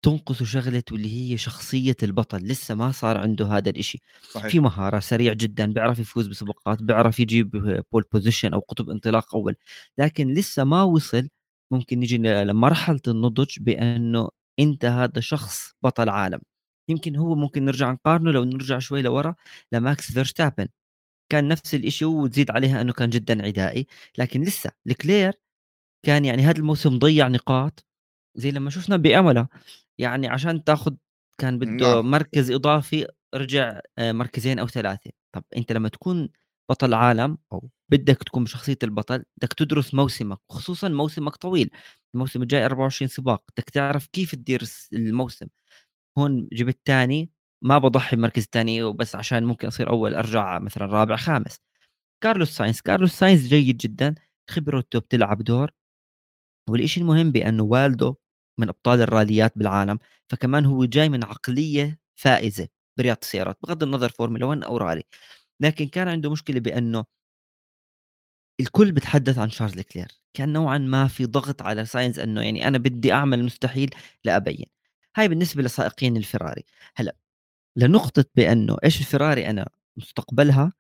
[0.03, 4.01] تنقصه شغلة واللي هي شخصية البطل لسه ما صار عنده هذا الإشي.
[4.31, 4.47] صحيح.
[4.51, 7.51] في مهارة سريع جدا بيعرف يفوز بسباقات بيعرف يجيب
[7.93, 9.55] pole position أو قطب انطلاق أول
[9.97, 11.29] لكن لسه ما وصل
[11.71, 16.41] ممكن نجي لمرحلة النضج بأنه أنت هذا شخص بطل عالم.
[16.89, 19.35] يمكن هو ممكن نرجع نقارنه لو نرجع شوي لورا
[19.71, 20.67] لماكس فيرستابن.
[21.31, 23.87] كان نفس الإشي وتزيد عليها أنه كان جدا عدائي.
[24.17, 25.33] لكن لسه لوكلير
[26.05, 27.85] كان يعني هذا الموسم ضيع نقاط.
[28.35, 29.47] زي لما شفنا بأمله
[29.97, 30.95] يعني عشان تاخذ
[31.37, 32.11] كان بده نعم.
[32.11, 35.11] مركز إضافي رجع آه، مركزين أو ثلاثة.
[35.35, 36.29] طب أنت لما تكون
[36.71, 41.69] بطل عالم أو بدك تكون بشخصية البطل بدك تدرس موسمك خصوصا موسمك طويل.
[42.15, 45.47] الموسم الجاي 24 سباق بدك تعرف كيف تدير الموسم.
[46.17, 47.31] هون جبت ثاني
[47.63, 51.59] ما بضحي بمركز ثاني وبس عشان ممكن أصير أول أرجع مثلا رابع خامس.
[52.23, 54.15] كارلوس ساينز كارلوس ساينز جيد جدا
[54.51, 55.71] خبرته بتلعب دور.
[56.69, 58.15] والشيء المهم بأنه والده
[58.59, 62.67] من أبطال الراليات بالعالم فكمان هو جاي من عقلية فائزة
[62.99, 65.03] برياضة السيارات بغض النظر فورمولا 1 أو رالي.
[65.61, 67.05] لكن كان عنده مشكلة بأنه
[68.59, 72.77] الكل بتحدث عن شارلز لوكلير كان نوعا ما في ضغط على ساينز أنه يعني أنا
[72.77, 73.89] بدي أعمل المستحيل
[74.25, 74.65] لابين
[75.15, 76.63] هاي بالنسبة لسائقين الفراري.
[76.95, 77.15] هلأ
[77.77, 80.73] لنقطة بأنه إيش الفراري أنا مستقبلها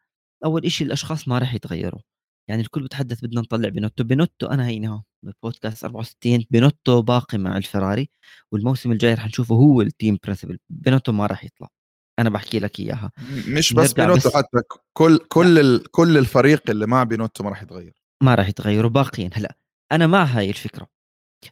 [0.45, 2.01] أول شيء الأشخاص ما راح يتغيروا.
[2.49, 5.03] يعني الكل بتحدث بدنا نطلع بينوتو بينوتو أنا هينها
[5.43, 8.09] بودكاست 64 بينوتو باقي مع الفراري
[8.51, 11.69] والموسم الجاي رح نشوفه هو ال team principal بينوتو ما راح يطلع.
[12.19, 13.11] أنا بحكي لك إياها.
[13.47, 14.61] مش بس بينوتو بس حتى
[14.93, 15.91] كل كل ال...
[15.91, 17.93] كل الفريق اللي مع بينوتو ما راح يتغير.
[18.23, 19.55] ما راح يتغيروا باقيين هلأ.
[19.91, 20.87] أنا مع هاي الفكرة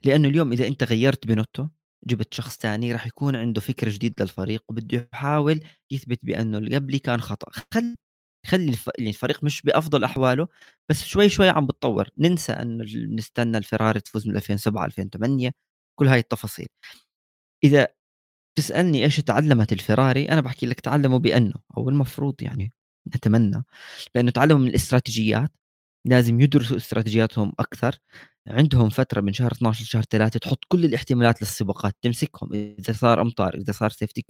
[0.03, 1.67] لأنه اليوم إذا أنت غيرت بينوتو
[2.07, 6.99] جبت شخص ثاني راح يكون عنده فكر جديد للفريق وبده يحاول يثبت بأنه اللي قبلي
[6.99, 7.51] كان خطأ.
[7.73, 7.95] خلي
[8.45, 8.89] خلي الف...
[8.97, 10.47] يعني الفريق مش بأفضل أحواله
[10.89, 12.09] بس شوي شوي عم بتطور.
[12.17, 15.51] ننسى إنه نستنى الفراري تفوز من 2007 2008
[15.99, 16.67] كل هاي التفاصيل.
[17.63, 17.87] إذا
[18.55, 22.73] تسألني إيش تعلمت الفراري أنا بحكي لك تعلموا بأنه أو المفروض يعني
[23.15, 23.63] نتمنى
[24.15, 25.51] بانه تعلموا من الاستراتيجيات
[26.07, 27.97] لازم يدرسوا استراتيجياتهم أكثر.
[28.47, 32.53] عندهم فترة من شهر 12 لشهر 3 تحط كل الاحتمالات للسباقات تمسكهم.
[32.53, 34.25] إذا صار أمطار إذا صار سيفتي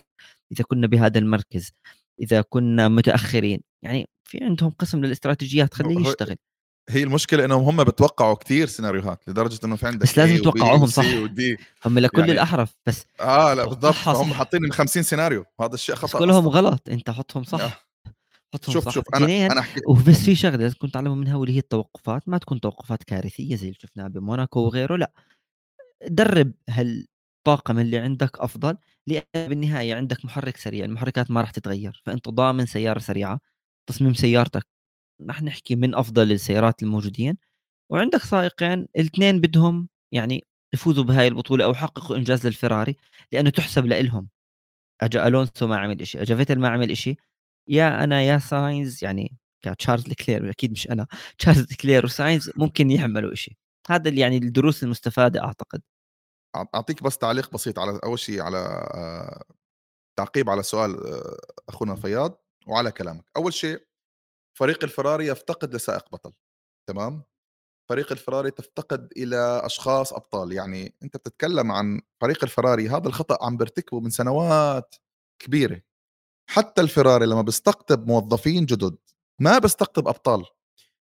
[0.51, 1.71] إذا كنا بهذا المركز
[2.21, 3.61] إذا كنا متأخرين.
[3.83, 6.37] يعني في عندهم قسم للاستراتيجيات خليه يشتغل.
[6.89, 11.05] هي المشكلة إنهم هم بتوقعوا كثير سيناريوهات لدرجة إنه في عندك بس لازم توقعوهم صح.
[11.23, 14.07] ودي هم لكل يعني الأحرف بس آه لا بالضبط.
[14.07, 15.45] هم حاطين من 50 سيناريو.
[15.61, 16.61] هذا الشيء خطأ كلهم أصلاً.
[16.61, 16.89] غلط.
[16.89, 17.61] أنت حطهم صح.
[17.61, 17.71] آه.
[18.53, 18.91] حطهم شوف صح.
[18.91, 22.29] شوف أنا أنا أحكي وبس في شغلة لازم تكون تعلموا منها واللي هي التوقفات.
[22.29, 25.11] ما تكون توقفات كارثية زي اللي شفناها بموناكو وغيره لا.
[26.07, 30.85] درب هالطاقم اللي عندك أفضل لأن بالنهاية عندك محرك سريع.
[30.85, 32.01] المحركات ما راح تتغير.
[32.05, 33.39] فأنت ضامن سيارة سريعة
[33.89, 34.78] تصميم سيارتك
[35.29, 37.37] رح نحكي من أفضل السيارات الموجودين.
[37.91, 42.97] وعندك سائقين الاثنين بدهم يعني يفوزوا بهاي البطولة أو يحققوا إنجاز للفراري
[43.31, 44.29] لأنه تحسب لهم
[45.01, 47.17] أجا ألونسو ما عمل شيء أجا فيتل ما عمل شيء
[47.67, 49.37] يا أنا يا ساينز يعني
[49.79, 51.07] تشارلز لوكلير أكيد مش أنا
[51.39, 53.53] تشارلز لوكلير وساينز ممكن يعملوا شيء
[53.89, 55.81] هذا اللي يعني الدروس المستفادة أعتقد.
[56.55, 58.57] أعطيك بس تعليق بسيط على أول شيء على
[58.93, 59.43] آه،
[60.17, 61.37] تعقيب على سؤال آه،
[61.69, 63.25] أخونا فياض وعلى كلامك.
[63.37, 63.88] أول شيء
[64.59, 66.33] فريق الفراري يفتقد لسائق بطل
[66.89, 67.23] تمام؟
[67.89, 73.57] فريق الفراري تفتقد إلى أشخاص أبطال يعني أنت بتتكلم عن فريق الفراري هذا الخطأ عم
[73.57, 74.95] بيرتكبه من سنوات
[75.41, 75.81] كبيرة.
[76.49, 78.97] حتى الفراري لما بيستقطب موظفين جدد
[79.41, 80.45] ما بيستقطب أبطال.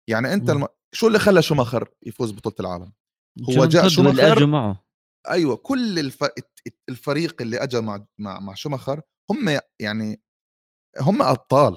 [0.09, 0.66] يعني أنت الم...
[0.92, 2.92] شو اللي خلى شوماخر يفوز بطولة العالم؟
[3.59, 4.85] هو جاء شوماخر معه
[5.29, 6.25] أيوه كل الف...
[6.88, 10.23] الفريق اللي اجى مع مع, مع شوماخر هم يعني
[11.01, 11.77] هم أبطال.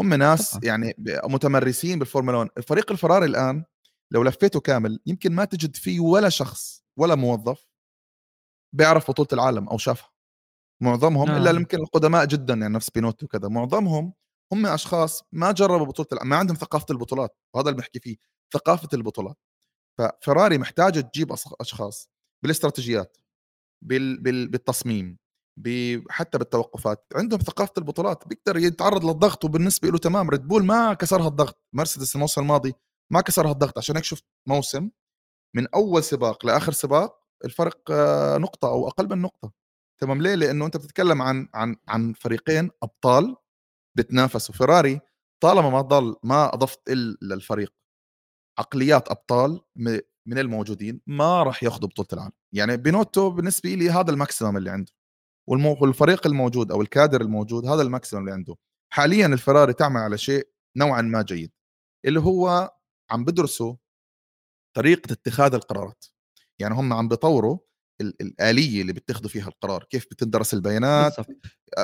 [0.00, 0.64] هم ناس طبعا.
[0.64, 3.64] يعني متمرسين بالفورمولا 1 الفريق الفراري الآن
[4.10, 7.66] لو لفيته كامل يمكن ما تجد فيه ولا شخص ولا موظف
[8.72, 10.10] بيعرف بطولة العالم أو شافها.
[10.82, 11.36] معظمهم آه.
[11.36, 13.48] الا يمكن القدماء جدا يعني نفس بينوتو وكذا.
[13.48, 14.12] معظمهم
[14.52, 17.36] هم أشخاص ما جربوا بطولة العالم ما عندهم ثقافة البطولات.
[17.54, 18.16] وهذا اللي بحكي فيه
[18.52, 19.36] ثقافة البطولات.
[19.98, 22.10] ففراري محتاجة تجيب أشخاص
[22.42, 23.16] بالاستراتيجيات
[23.84, 24.20] بال...
[24.20, 24.48] بال...
[24.48, 25.18] بالتصميم.
[26.10, 27.06] حتى بالتوقفات.
[27.16, 30.30] عندهم ثقافة البطولات بيقدر يتعرض للضغط وبالنسبة له تمام.
[30.30, 32.74] ريد بول ما كسرها الضغط مرسيدس الموسم الماضي
[33.12, 34.90] ما كسرها الضغط عشان هيك شفت موسم
[35.56, 39.52] من أول سباق لآخر سباق الفرق آه، نقطة أو أقل من نقطة.
[40.00, 43.36] تمام ليه؟ لأنه أنت بتتكلم عن عن عن فريقين أبطال
[43.96, 44.54] بتنافسوا.
[44.54, 45.00] فيراري
[45.42, 46.90] طالما ما ضل ما أضفت
[47.22, 47.72] للفريق
[48.58, 49.60] عقليات أبطال
[50.26, 52.32] من الموجودين ما راح ياخذوا بطولة العالم.
[52.54, 54.92] يعني بينوتو بالنسبة لي هذا ال maximum اللي عنده.
[55.46, 58.56] والفريق الموجود أو الكادر الموجود هذا ال maximum اللي عنده.
[58.92, 61.52] حاليا الفراري تعمل على شيء نوعا ما جيد
[62.04, 62.70] اللي هو
[63.10, 63.74] عم بدرسوا
[64.76, 66.04] طريقة اتخاذ القرارات.
[66.58, 67.58] يعني هم عم بيطوروا
[68.00, 71.16] الآلية اللي بتاخذوا فيها القرار كيف بتدرس البيانات.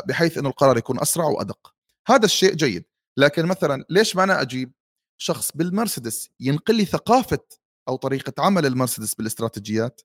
[0.08, 1.74] بحيث إنه القرار يكون أسرع وأدق.
[2.08, 2.84] هذا الشيء جيد.
[3.16, 4.72] لكن مثلا ليش ما أنا أجيب
[5.20, 7.46] شخص بالمرسيدس ينقل لي ثقافة
[7.88, 10.00] أو طريقة عمل المرسيدس بالإستراتيجيات؟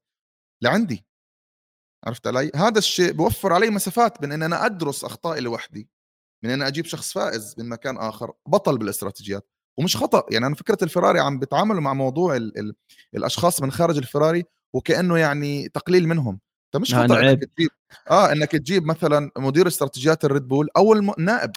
[0.61, 1.05] لعندي.
[2.07, 5.89] عرفت علي؟ هذا الشيء بوفر علي مسافات من إن أنا أدرس أخطائي لوحدي
[6.43, 9.47] من إن أجيب شخص فائز من مكان آخر بطل بالاستراتيجيات
[9.79, 10.25] ومش خطأ.
[10.31, 12.75] يعني أنا فكرة الفراري عم بيتعاملوا مع موضوع ال ال
[13.15, 17.69] الأشخاص من خارج الفراري وكأنه يعني تقليل منهم انت مش خطأ إنك تجيب
[18.09, 21.51] آه إنك تجيب مثلا مدير استراتيجيات الريد بول أو النائب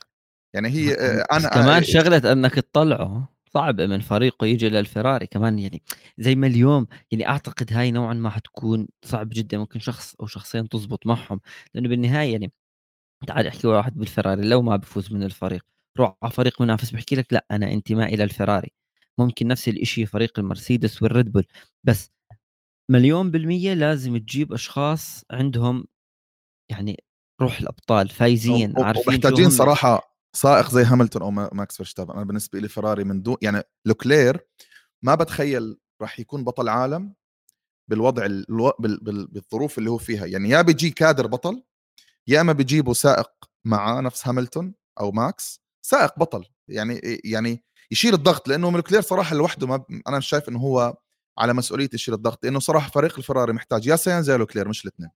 [0.54, 3.33] يعني هي آه أنا كمان آه شغلة إنك تطلعه.
[3.54, 5.82] صعب من فريقه يجي للفراري كمان يعني
[6.18, 10.68] زي ما اليوم يعني أعتقد هاي نوعا ما حتكون صعب جدا ممكن شخص أو شخصين
[10.68, 11.40] تزبط معهم.
[11.74, 12.52] لأنه بالنهاية يعني
[13.26, 15.64] تعال أحكي واحد بالفراري لو ما بفوز من الفريق
[15.98, 18.72] روح على فريق منافس بحكي لك لا أنا انتمائي للفراري
[19.18, 21.46] ممكن نفس الشيء فريق المرسيدس والريد بول.
[21.84, 22.12] بس
[22.90, 25.84] مليون بالمية لازم تجيب أشخاص عندهم
[26.70, 27.04] يعني
[27.40, 32.14] روح الأبطال فايزين عارفين ومحتاجين صراحة سائق زي هاملتون أو ماكس فيرستابن.
[32.14, 34.46] أنا بالنسبة لي فراري من دون يعني لوكلير
[35.02, 37.14] ما بتخيل راح يكون بطل عالم
[37.88, 38.72] بالوضع ألو...
[38.78, 39.00] بال...
[39.02, 39.26] بال...
[39.26, 40.26] بالظروف اللي هو فيها.
[40.26, 41.62] يعني يا بيجي كادر بطل
[42.26, 43.30] يا إما بيجيبوا سائق
[43.64, 46.44] معاه نفس هاملتون أو ماكس سائق بطل.
[46.68, 50.96] يعني يعني يشيل الضغط لأنه لوكلير صراحة لوحده ما أنا شايف إنه هو
[51.38, 53.86] على مسؤولية يشيل الضغط لأنه صراحة فريق الفراري محتاج.
[53.86, 55.10] يا ساينز يا لوكلير مش الاثنين.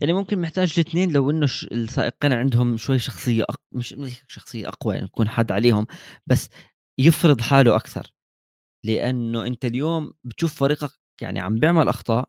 [0.00, 3.60] يعني ممكن محتاج الاثنين لو إنه السائقين عندهم شوي شخصية أق...
[3.72, 3.94] مش
[4.28, 5.86] شخصية أقوى يعني يكون حد عليهم
[6.26, 6.48] بس
[6.98, 8.12] يفرض حاله أكثر.
[8.84, 10.90] لأنه أنت اليوم بتشوف فريقك
[11.22, 12.28] يعني عم بيعمل أخطاء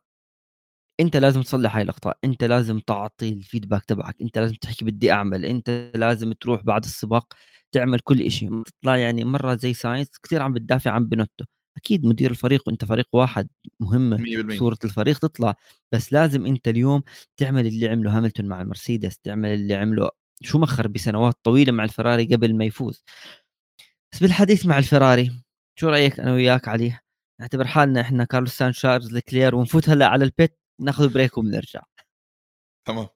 [1.00, 5.12] أنت لازم تصلح هاي الأخطاء أنت لازم تعطي ال feedback تبعك أنت لازم تحكي بدي
[5.12, 7.34] أعمل أنت لازم تروح بعد السباق
[7.71, 11.45] تعمل كل شيء تطلع يعني مرة زي ساينز كثير عم بتدافع عن بنوتو
[11.78, 13.48] أكيد مدير الفريق وأنت فريق واحد
[13.80, 14.18] مهمه
[14.58, 15.56] صورة الفريق تطلع
[15.92, 17.04] بس لازم أنت اليوم
[17.38, 20.10] تعمل اللي عمله هاملتون مع المرسيدس تعمل اللي عمله
[20.41, 23.04] شوماخر بسنوات طويلة مع الفراري قبل ما يفوز.
[24.14, 25.32] بس بالحديث مع الفراري
[25.80, 27.02] شو رأيك أنا وياك عليه؟
[27.42, 31.82] نعتبر حالنا إحنا كارلوس ساينز شارلز لوكلير ونفوت هلأ على البيت ناخذ break وبنرجع
[32.88, 33.08] تمام.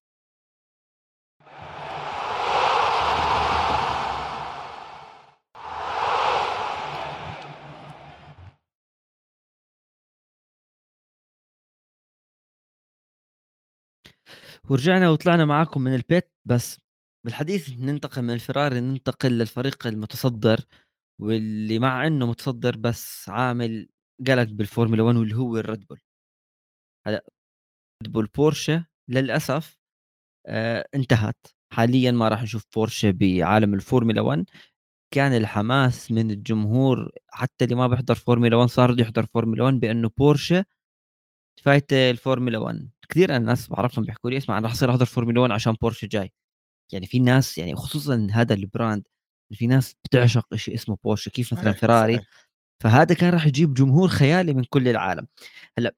[14.69, 16.81] ورجعنا وطلعنا معاكم من البيت بس
[17.25, 20.59] بالحديث ننتقل من الفراري ننتقل للفريق المتصدر
[21.21, 23.89] واللي مع إنه متصدر بس عامل
[24.27, 25.99] قلق بالفورمولا 1 واللي هو الريد بول.
[27.07, 27.25] هلا
[28.03, 29.77] ريد بول بورشة للأسف
[30.47, 31.37] آه انتهت.
[31.73, 34.45] حاليا ما راح نشوف بورشة بعالم الفورمولا 1
[35.13, 40.09] كان الحماس من الجمهور حتى اللي ما بيحضر فورمولا 1 صار يحضر فورمولا 1 بأنه
[40.17, 40.65] بورشة
[41.63, 45.51] فايت الفورمولا 1 كثير الناس بعرفهم بيحكوا لي اسمع أنا راح أصير أحضر فورمولا 1
[45.51, 46.31] عشان بورشه جاي.
[46.93, 49.03] يعني في ناس يعني خصوصا هذا ال brand
[49.53, 52.19] في ناس بتعشق شيء اسمه بورشه كيف مثلا فيراري.
[52.83, 55.27] فهذا كان راح يجيب جمهور خيالي من كل العالم.
[55.77, 55.95] هلأ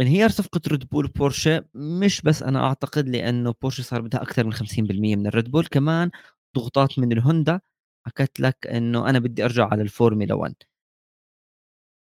[0.00, 4.52] انهيار صفقة ريد بول بورشة؟ مش بس أنا أعتقد لأنه بورشة صار بدها أكثر من
[4.52, 6.10] 50% من الريد بول كمان
[6.56, 7.60] ضغوطات من الهوندا
[8.06, 10.54] حكت لك إنه أنا بدي أرجع على الفورمولا 1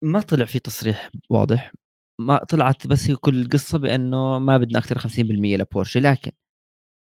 [0.04, 1.72] ما طلع في تصريح واضح.
[2.20, 5.08] ما طلعت بس هي كل القصة بأنه ما بدنا أكثر 50%
[5.56, 6.32] لبورشه لكن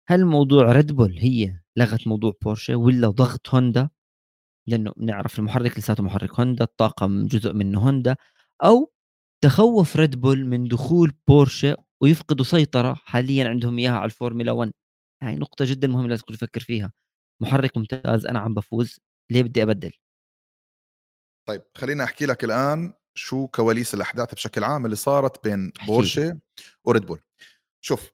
[0.09, 3.91] هل موضوع ريد بول هي لغت موضوع بورشه ولا ضغط هوندا
[4.69, 8.17] لأنه بنعرف المحرك لساته محرك هوندا الطاقم جزء منه هوندا
[8.65, 8.93] أو
[9.45, 14.73] تخوف ريد بول من دخول بورشه ويفقدوا سيطرة حاليا عندهم إياها على الفورمولا 1
[15.23, 16.93] هاي نقطة جدا مهمة لازم تفكر فيها.
[17.43, 19.93] محرك ممتاز أنا عم بفوز ليه بدي أبدل؟
[21.49, 26.39] طيب خليني أحكي لك الآن شو كواليس الأحداث بشكل عام اللي صارت بين بورشه
[26.85, 27.21] وريد بول
[27.81, 28.11] شوف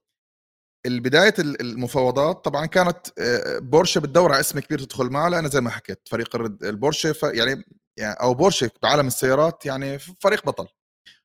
[0.86, 5.70] البداية المفاوضات طبعا كانت آه، بورشه بتدور على اسم كبير تدخل معه لأنه زي ما
[5.70, 7.64] حكيت فريق البورشه يعني
[7.96, 10.68] يعني أو بورشه بعالم السيارات يعني فريق بطل.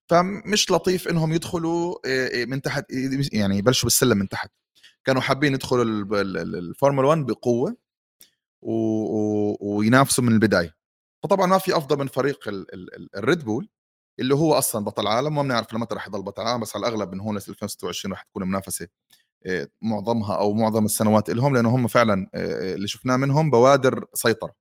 [0.09, 2.85] فمش لطيف إنهم يدخلوا آه، آه، من تحت
[3.33, 4.51] يعني يبلشوا بالسلم من تحت.
[5.05, 7.77] كانوا حابين يدخلوا الفورمولا 1 بقوة
[9.61, 10.76] وينافسوا من البداية.
[11.27, 12.39] فطبعا ما في أفضل من فريق
[13.17, 13.69] الريد بول
[14.19, 17.13] اللي هو أصلا بطل عالم وما بنعرف لمتى راح يضل بطل عالم بس على الأغلب
[17.13, 18.87] من هون ل 2026 راح تكون منافسة
[19.45, 24.53] آه، معظمها أو معظم السنوات لهم لأنه هم فعلا اللي شفناه منهم بوادر سيطرة.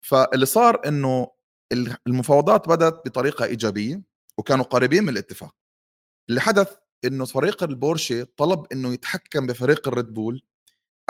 [0.00, 1.28] فاللي صار إنه
[2.06, 4.02] المفاوضات بدأت بطريقة إيجابية
[4.38, 5.54] وكانوا قريبين من الاتفاق.
[6.30, 10.42] اللي حدث إنه فريق البورشة طلب إنه يتحكم بفريق الريد بول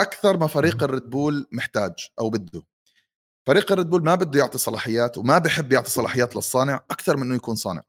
[0.00, 2.62] أكثر ما فريق الريد بول محتاج أو بده.
[3.46, 7.34] فريق الريد بول ما بده يعطي صلاحيات وما بحب يعطي صلاحيات للصانع أكثر من إنه
[7.34, 7.82] يكون صانع.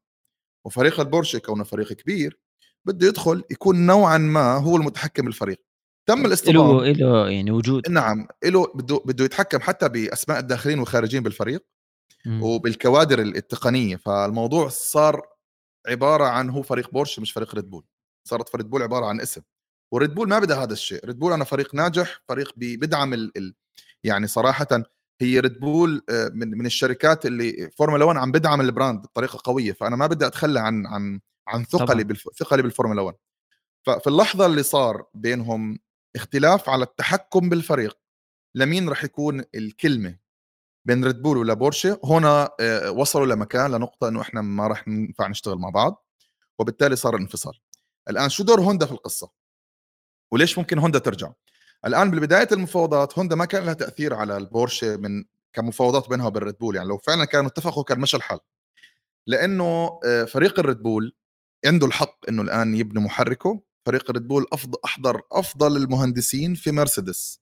[0.65, 2.39] وفريق البورشه كونه فريق كبير
[2.85, 5.61] بده يدخل يكون نوعا ما هو المتحكم بالفريق.
[6.07, 7.89] تم الاصطدام له له يعني وجود.
[7.89, 11.65] نعم له بده بده يتحكم حتى بأسماء الداخلين والخارجين بالفريق
[12.25, 12.43] مم.
[12.43, 13.95] وبالكوادر التقنية.
[13.95, 15.21] فالموضوع صار
[15.87, 17.83] عبارة عن هو فريق بورش مش فريق ريد بول
[18.27, 19.41] صارت ريد بول عبارة عن اسم.
[19.93, 21.05] وريد بول ما بدها هذا الشيء.
[21.05, 23.37] ريد بول أنا فريق ناجح فريق بيدعم ال...
[23.37, 23.55] ال...
[24.03, 24.67] يعني صراحة
[25.21, 29.39] هي ريد بول آه، من من الشركات اللي فورمولا 1 عم بدعم ال brand بطريقة
[29.43, 32.29] قوية فأنا ما بدي أتخلى عن عن عن ثقلي بالف...
[32.39, 33.17] ثقلي بالفورمولا 1
[33.85, 35.79] ففي اللحظة اللي صار بينهم
[36.15, 37.97] اختلاف على التحكم بالفريق
[38.55, 40.17] لمين راح يكون الكلمة
[40.85, 45.27] بين ريد بول ولا بورشه هنا آه، وصلوا لمكان لنقطة إنه إحنا ما راح ننفع
[45.27, 46.05] نشتغل مع بعض
[46.59, 47.53] وبالتالي صار الانفصال.
[48.09, 49.31] الآن شو دور هوندا في القصة؟
[50.31, 51.31] وليش ممكن هوندا ترجع؟
[51.85, 56.57] الآن بالبداية المفاوضات هوندا ما كان لها تأثير على البورشة من كمفاوضات بينها وبين ريد
[56.57, 58.39] بول يعني لو فعلا كانوا اتفقوا كان مشى الحال
[59.27, 61.15] لأنه آه، فريق الريد بول
[61.65, 63.61] عنده الحق إنه الآن يبني محركه.
[63.85, 67.39] فريق ريد بول افضل أحضر أفضل المهندسين في مرسيدس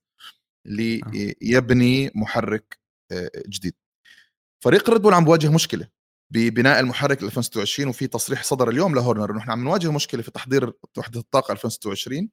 [0.64, 2.78] ليبني محرك
[3.12, 3.74] آه، جديد.
[4.64, 5.88] فريق ريد بول عم بواجه مشكلة
[6.30, 10.72] ببناء المحرك 2026 وفي تصريح صدر اليوم لهورنر إنه إحنا عم نواجه مشكلة في تحضير
[10.98, 12.30] وحدة الطاقة 2026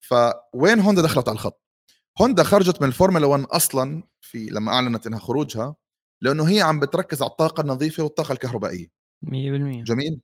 [0.00, 1.62] فوين هوندا دخلت على الخط؟
[2.20, 5.76] هوندا خرجت من الفورمولا 1 أصلا في لما أعلنت إنها خروجها
[6.22, 8.86] لأنه هي عم بتركز على الطاقة النظيفة والطاقة الكهربائية.
[9.26, 9.28] 100%
[9.84, 10.20] جميل.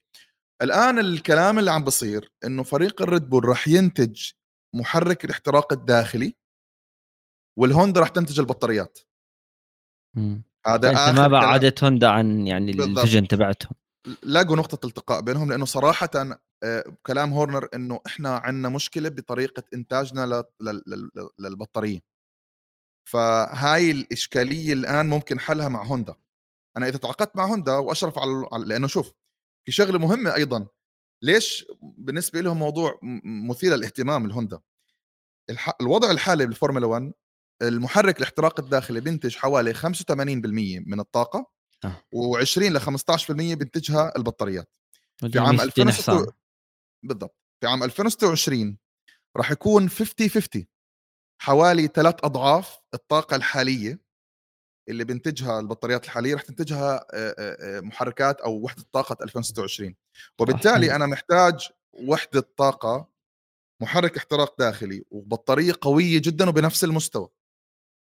[0.62, 4.30] الآن الكلام اللي عم بصير إنه فريق الريد بول راح ينتج
[4.74, 6.36] محرك الاحتراق الداخلي
[7.58, 8.98] والهوندا راح تنتج البطاريات.
[10.66, 13.72] هذا انت ما بعدت هوندا عن يعني ال vision تبعتهم.
[14.22, 16.10] لاقوا نقطة التقاء بينهم لأنه صراحة
[16.62, 20.44] آه، كلام هورنر إنه إحنا عندنا مشكلة بطريقة إنتاجنا
[21.38, 22.00] للبطارية.
[23.08, 26.14] فهاي الإشكالية الآن ممكن حلها مع هوندا.
[26.76, 29.12] أنا إذا تعاقدت مع هوندا وأشرف على لأنه شوف
[29.66, 30.66] في شغلة مهمة أيضا.
[31.22, 34.60] ليش بالنسبة لهم موضوع مثير للاهتمام الهوندا
[35.80, 37.12] الوضع الحالي بالفورمولا 1
[37.62, 41.55] المحرك الاحتراق الداخلي بينتج حوالي 85% من الطاقة.
[41.84, 42.02] آه.
[42.14, 44.76] و20 ل 15% بينتجها البطاريات.
[45.16, 46.32] في عام 2026
[47.02, 47.36] بالضبط.
[47.60, 48.78] في عام 2026
[49.36, 50.66] راح يكون 50 50
[51.42, 54.00] حوالي ثلاث أضعاف الطاقة الحالية
[54.88, 57.06] اللي بينتجها البطاريات الحالية رح تنتجها
[57.80, 59.94] محركات أو وحدة طاقة 2026
[60.38, 63.08] وبالتالي أنا محتاج وحدة طاقة
[63.82, 67.28] محرك احتراق داخلي وبطارية قوية جدا وبنفس المستوى.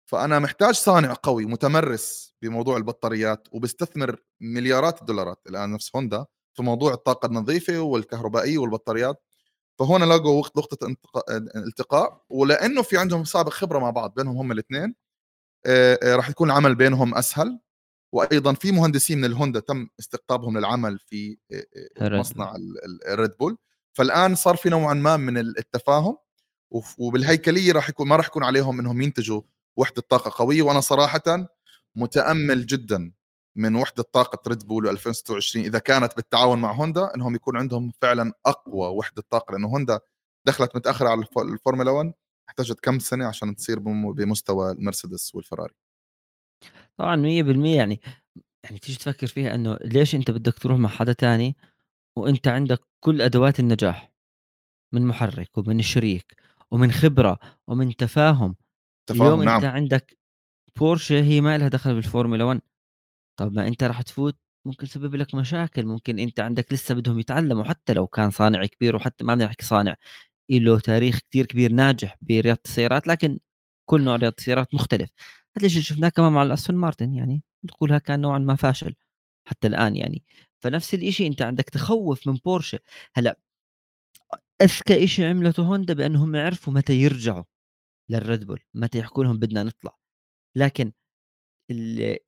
[0.06, 6.94] فأنا محتاج صانع قوي متمرس بموضوع البطاريات وبيستثمر مليارات الدولارات الآن نفس هوندا في موضوع
[6.94, 9.24] الطاقة النظيفة والكهربائية والبطاريات.
[9.80, 10.96] فهون لقوا وقت نقطة
[11.56, 14.96] التقاء ولأنه في عندهم سابق خبرة مع بعض بينهم هم الاثنين
[15.66, 17.60] آه، آه، راح يكون العمل بينهم أسهل
[18.14, 21.38] وأيضا في مهندسين من الهوندا تم استقطابهم للعمل في
[22.02, 22.56] آه، مصنع
[23.08, 23.58] الريد بول.
[23.94, 26.18] فالآن صار في نوعا ما من التفاهم
[26.98, 29.42] وبالهيكلية راح يكون ما راح يكون عليهم إنهم ينتجوا
[29.78, 31.48] وحدة طاقة قوية وأنا صراحة
[31.96, 33.12] متأمل جدا
[33.58, 38.34] من وحدة طاقة ريد بول 2026 إذا كانت بالتعاون مع هوندا إنهم يكون عندهم فعلا
[38.46, 40.00] أقوى وحدة طاقة لأنه هوندا
[40.48, 42.14] دخلت متأخرة على الفورمولا 1
[42.50, 45.74] احتاجت كم سنة عشان تصير بمستوى المرسيدس والفراري.
[46.98, 48.00] طبعا 100% يعني
[48.64, 51.56] يعني تيجي تفكر فيها إنه ليش أنت بدك تروح مع حدا تاني
[52.18, 54.12] وأنت عندك كل أدوات النجاح
[54.94, 56.36] من محرك ومن شريك
[56.72, 58.56] ومن خبرة ومن تفاهم
[59.08, 59.56] تفاهم اليوم نعم.
[59.56, 60.18] انت عندك
[60.78, 62.62] بورشه هي ما لها دخل بالفورمولا 1
[63.40, 65.86] طب ما انت راح تفوت ممكن تسبب لك مشاكل.
[65.86, 69.66] ممكن انت عندك لسه بدهم يتعلموا حتى لو كان صانع كبير وحتى ما بدنا نحكي
[69.66, 69.96] صانع
[70.52, 73.40] له تاريخ كثير كبير ناجح برياضة السيارات لكن
[73.90, 75.10] كل نوع رياضة السيارات مختلف.
[75.58, 78.96] هذا الشيء شفناه كمان مع الأستون مارتن يعني نقولها كان نوعا ما فاشل
[79.48, 80.24] حتى الآن يعني.
[80.60, 82.80] فنفس الشيء انت عندك تخوف من بورشه
[83.16, 83.40] هلا
[84.62, 87.44] أذكى شيء عملته هوندا بأنهم عرفوا متى يرجعوا.
[88.10, 89.98] للريد بول متى يحكوا لهم بدنا نطلع.
[90.56, 90.92] لكن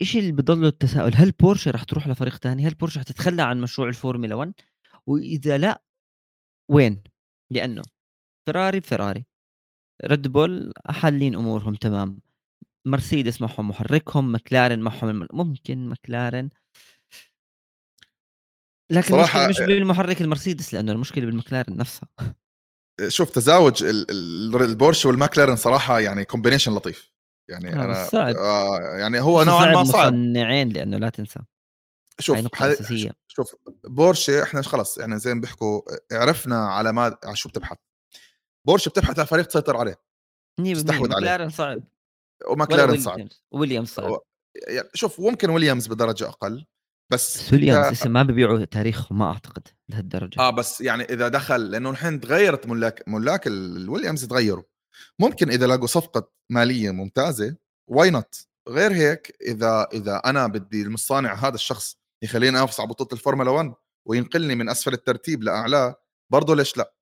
[0.02, 3.88] الشيء اللي بضل التساؤل؟ هل بورشه راح تروح لفريق ثاني هل بورشه حتتخلى عن مشروع
[3.88, 4.54] الفورمولا 1
[5.08, 5.84] وإذا لا
[6.72, 7.04] وين؟
[7.52, 7.82] لأنه
[8.48, 9.26] فراري بفراري.
[10.06, 12.20] ريد بول حالين أمورهم تمام.
[12.86, 16.50] مرسيدس معهم محركهم مكلارن معهم ممكن مكلارن
[18.92, 22.10] لكن صراحة المشكلة مش بالمحرك المرسيدس لأنه المشكلة بالمكلارن نفسها.
[23.08, 27.12] شوف تزاوج البورش والماكلارن صراحة يعني combination لطيف.
[27.50, 28.36] يعني آه أنا صعب.
[28.36, 31.40] آه يعني هو نوعا ما صعب مصنعين لأنه لا تنسى.
[32.20, 32.48] شوف
[33.28, 35.82] شوف بورشه إحنا خلص يعني زي ما بيحكوا
[36.12, 37.78] عرفنا على ما على شو بتبحث.
[38.68, 40.02] بورش بتبحث عن فريق تسيطر عليه.
[40.74, 41.26] تستحوذ عليه.
[41.26, 41.84] مكلارن صعب.
[42.48, 43.28] ومكلارن صعب.
[43.52, 43.88] ويليامز.
[43.88, 44.20] صعب.
[44.68, 46.66] يعني شوف ممكن ويليامز بدرجة أقل.
[47.12, 50.40] بس أنت لسه ما ببيعوا تاريخهم ما أعتقد لهالدرجة.
[50.40, 54.64] آه بس يعني إذا دخل لأنه الحين تغيرت ملاك ملاك الويليامز تغيروا.
[55.20, 57.56] ممكن إذا لقوا صفقة مالية ممتازة
[57.88, 63.10] why not غير هيك إذا إذا أنا بدي المصانع هذا الشخص يخليني انافس على بطولة
[63.14, 63.74] الفورمولا 1
[64.08, 65.96] وينقلني من أسفل الترتيب لاعلاه
[66.32, 66.94] برضه ليش لا؟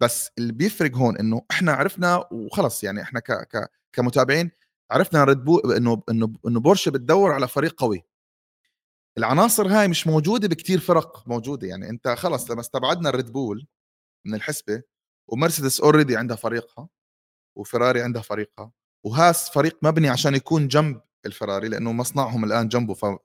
[0.00, 4.50] بس اللي بيفرق هون إنه إحنا عرفنا وخلص يعني إحنا ك ك كمتابعين
[4.90, 8.04] عرفنا ريد بول إنه إنه إنه بورشة بتدور على فريق قوي.
[9.18, 13.66] العناصر هاي مش موجودة بكتير فرق موجودة يعني أنت خلص لما استبعدنا الريد بول
[14.26, 14.82] من الحسبة
[15.28, 16.88] ومرسيدس already عندها فريقها
[17.58, 18.72] وفراري عندها فريقها
[19.04, 23.18] وهاس فريق مبني عشان يكون جنب الفراري لأنه مصنعهم الآن جنبه فما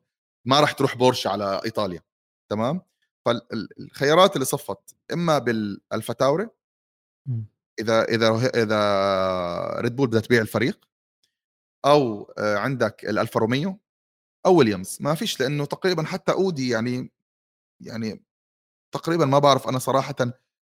[0.59, 2.01] راح تروح بورش على إيطاليا
[2.49, 2.81] تمام؟
[3.25, 6.47] فالخيارات اللي صفت إما بألفا تاوري
[7.79, 10.89] إذا إذا إذا ريد بول بدها تبيع الفريق
[11.85, 13.79] أو آه، عندك الألفا روميو
[14.49, 17.11] أو ويليامز ما فيش لأنه تقريبا حتى أودي يعني
[17.81, 18.23] يعني
[18.91, 20.15] تقريبا ما بعرف أنا صراحة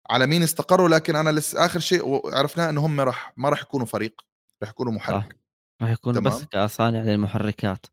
[0.09, 3.85] على مين استقروا لكن أنا لسه آخر شيء عرفناه إنه هم راح ما راح يكونوا
[3.85, 4.21] فريق
[4.61, 5.37] راح يكونوا محرك.
[5.81, 7.85] راح يكونوا بس كصانع للمحركات.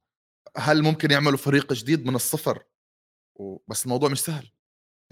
[0.57, 2.63] هل ممكن يعملوا فريق جديد من الصفر؟
[3.69, 4.51] بس الموضوع مش سهل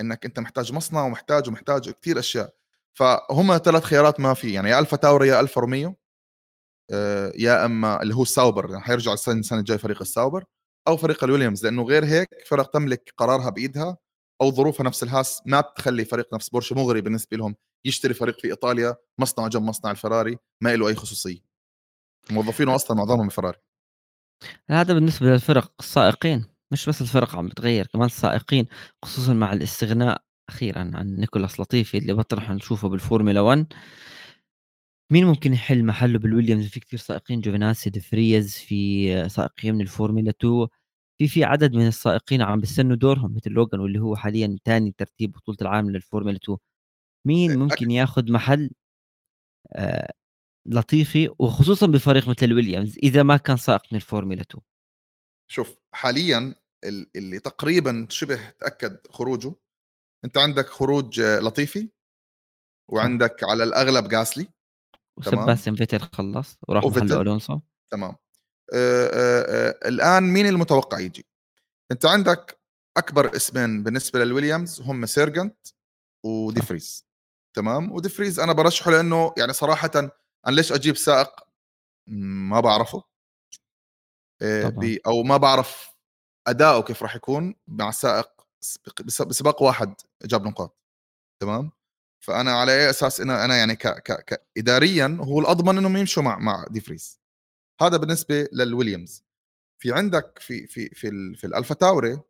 [0.00, 2.54] إنك أنت محتاج مصنع ومحتاج ومحتاج كثير أشياء.
[2.94, 5.96] فهم ثلاث خيارات ما في يعني يا ألفا تاوري يا ألفا روميو
[6.90, 10.44] آه، يا أما اللي هو الساوبر يعني حيرجع السنة السنة الجاية فريق الساوبر.
[10.88, 13.96] أو فريق الويليامز لأنه غير هيك فرق تملك قرارها بإيدها
[14.40, 18.48] أو ظروفها نفس الهاس ما بتخلي فريق نفس بورشة مغري بالنسبة لهم يشتري فريق في
[18.48, 21.54] إيطاليا مصنع جنب مصنع الفراري ما له أي خصوصية.
[22.30, 23.58] موظفينه أصلا معظمهم فراري
[24.70, 28.66] هذا بالنسبة للفرق السائقين مش بس الفرق عم بتغير كمان السائقين
[29.04, 33.66] خصوصا مع الاستغناء أخيرا عن نيكولاس لطيفي اللي بطل نشوفه بالفورمولا 1
[35.12, 40.66] مين ممكن يحل محله بالويليامز؟ في كثير سائقين جوفيناسي دفريز في سائقين من الفورمولا 2
[41.18, 45.32] في في عدد من السائقين عم بيستنوا دورهم مثل لوغان واللي هو حاليا ثاني ترتيب
[45.32, 46.58] بطولة العالم للفورمولا 2
[47.26, 48.70] مين ممكن ياخذ محل
[49.72, 50.12] آه
[50.66, 54.62] لطيفي وخصوصا بفريق مثل الويليامز إذا ما كان سائق من الفورمولا 2
[55.50, 56.54] شوف حاليا
[57.16, 59.54] اللي تقريبا شبه تأكد خروجه
[60.24, 61.90] أنت عندك خروج لطيفي
[62.92, 64.53] وعندك على الأغلب جاسلي
[65.16, 67.60] وسباستيان فيتل خلص وراح محل ألونسو.
[67.92, 68.16] تمام.
[68.74, 71.26] آه آه الآن مين المتوقع يجي؟
[71.92, 72.60] أنت عندك
[72.96, 75.66] أكبر اسمين بالنسبة للويليامز هم سيرجنت
[76.24, 77.06] وديفريز
[77.56, 80.10] تمام؟ وديفريز أنا برشحه لأنه يعني صراحة أنا
[80.56, 81.30] ليش أجيب سائق؟
[82.10, 83.02] ما بعرفه.
[85.06, 85.94] أو ما بعرف
[86.46, 88.30] أداؤه كيف راح يكون مع سائق
[89.04, 89.94] بسباق واحد
[90.24, 90.78] جاب نقاط.
[91.42, 91.70] تمام؟
[92.24, 96.22] فأنا على أي أساس أنا أنا يعني ك ك ك اداريا هو الأضمن إنهم يمشوا
[96.22, 97.20] مع مع دي فريز
[97.80, 99.24] هذا بالنسبة للويليامز.
[99.78, 102.20] في عندك في في في, في الألفا تاوري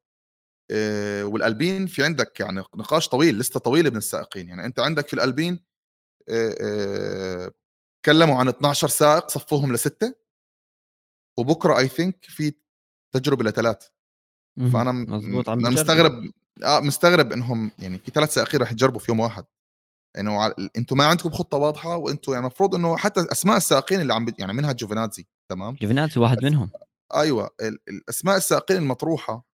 [0.70, 4.48] آه، والألبين في عندك يعني نقاش طويل لسه طويلة من السائقين.
[4.48, 5.60] يعني أنت عندك في الألبين
[6.28, 7.52] آه، آه،
[8.02, 10.14] تكلموا عن 12 سائق صفوهم لستة
[11.38, 12.54] وبكرة اي ثينك في
[13.12, 13.88] تجربة لثلاث
[14.72, 16.30] فأنا مزبوط عم مستغرب
[16.62, 19.44] آه مستغرب إنهم يعني في ثلاث سائقين راح يجربوا في يوم واحد.
[20.18, 24.14] إنه يعني أنتم ما عندكم خطة واضحة وأنتم يعني المفروض إنه حتى اسماء السائقين اللي
[24.14, 26.70] عم يعني منها جوفيناتزي تمام؟ جوفيناتزي واحد منهم.
[27.14, 27.50] أيوه
[27.88, 29.46] الأسماء السائقين المطروحة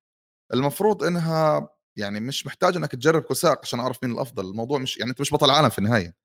[0.55, 4.51] المفروض إنها يعني مش محتاج إنك تجرب كل سائق عشان أعرف مين الأفضل.
[4.51, 6.17] الموضوع مش يعني أنت مش بطل عالم في النهاية.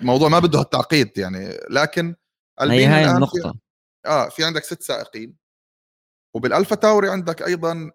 [0.00, 1.58] الموضوع ما بده هالتعقيد يعني.
[1.70, 2.14] لكن
[2.60, 3.54] هي هاي النقطة.
[4.06, 5.36] آه في عندك ست سائقين
[6.36, 7.90] وبالالفا تاوري عندك أيضا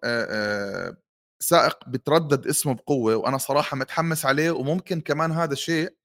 [1.42, 5.96] سائق بتردد اسمه بقوة وأنا صراحة متحمس عليه وممكن كمان هذا الشيء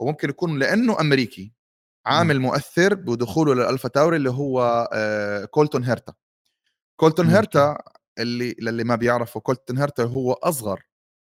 [0.00, 1.52] وممكن يكون لأنه أمريكي
[2.06, 4.88] عامل مؤثر بدخوله للالفا تاوري اللي هو
[5.50, 6.14] كولتون هيرتا.
[7.00, 7.78] كولتون هيرتا
[8.18, 10.82] اللي للي ما بيعرفه كولتون هيرتا هو أصغر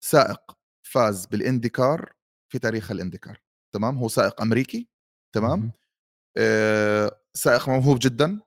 [0.04, 2.14] سائق فاز بالإنديكار
[2.52, 3.42] في تاريخ الإنديكار
[3.74, 4.88] تمام؟ هو سائق أمريكي
[5.36, 5.72] تمام؟
[6.38, 8.40] آه سائق موهوب جدا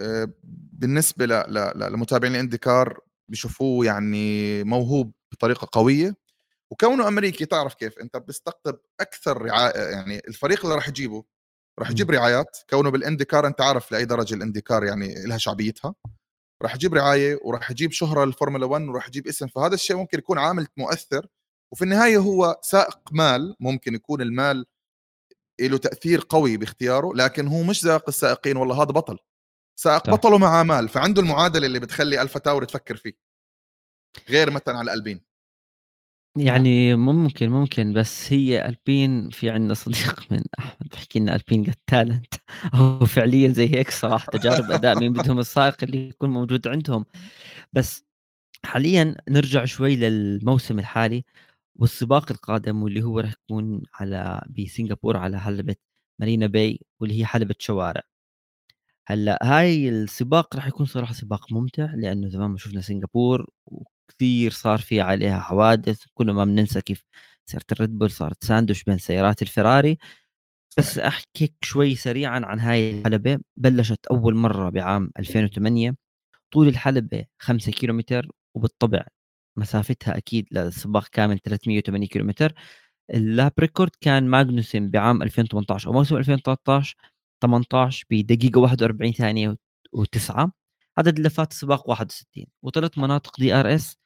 [0.00, 0.32] آه
[0.72, 1.26] بالنسبة
[1.74, 3.00] لمتابعين الإنديكار
[3.32, 6.14] بيشوفوه يعني موهوب بطريقة قوية
[6.70, 11.24] وكونه أمريكي تعرف كيف أنت بتستقطب أكثر رعايه يعني الفريق اللي راح يجيبه
[11.78, 15.94] راح يجيب رعايات كونه بالإنديكار أنت عارف لأي درجة الإنديكار يعني لها شعبيتها
[16.62, 20.38] راح يجيب رعاية وراح يجيب شهرة للفورمولا 1 وراح يجيب اسم فهذا الشيء ممكن يكون
[20.38, 21.26] عامل مؤثر
[21.72, 24.66] وفي النهاية هو سائق مال ممكن يكون المال
[25.60, 29.18] له تأثير قوي باختياره لكن هو مش سائق السائقين والله هذا بطل.
[29.82, 33.12] سائق بطل ومعه مال فعنده المعادلة اللي بتخلي ألفا تاور تفكر فيه.
[34.28, 35.20] غير مثلا على البين
[36.38, 41.74] يعني ممكن ممكن بس هي ألبين في عندنا صديق من أحمد بحكي لنا ألبين got
[41.86, 42.34] talent
[42.74, 47.04] هو فعليًا زي هيك صراحة تجارب أداء مين بدهم السائق اللي يكون موجود عندهم،
[47.72, 48.04] بس
[48.64, 51.24] حاليًا نرجع شوي للموسم الحالي
[51.76, 55.76] والسباق القادم واللي هو راح يكون على بسنغافورة على حلبة
[56.20, 58.02] مارينا باي واللي هي حلبة شوارع.
[59.06, 64.78] هلأ هاي السباق راح يكون صراحة سباق ممتع لأنه زمان ما شُفنا سنغافور وكثير صار
[64.78, 67.04] في عليها حوادث، كنا ما بننسى كيف
[67.46, 69.98] سيارة الريد بول صارت ساندويتش بين سيارات الفيراري.
[70.78, 70.98] بس.
[70.98, 75.96] أحكيك شوي سريعًا عن هاي الحلبة، بلّشت أول مرّة بعام 2008
[76.52, 79.06] طول الحلبة 5 كيلومتر وبالطبع
[79.58, 82.52] مسافتها أكيد للسباق كامل 380 كيلومتر،
[83.14, 86.96] ال lap record كان ماغنوسن بعام 2018 أو موسم 2013
[87.42, 89.56] 18 بدقيقة 41 ثانية
[89.96, 90.50] و9
[90.98, 93.96] عدد لفات السباق 61 وثلاث مناطق DRS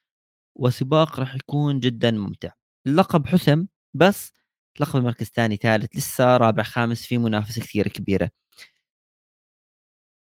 [0.57, 2.51] وسباق راح يكون جدا ممتع.
[2.87, 4.33] اللقب حسم بس
[4.81, 8.31] لقب مركز ثاني ثالث لسه رابع خامس في منافسة كثير كبيرة.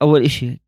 [0.01, 0.62] أول إشي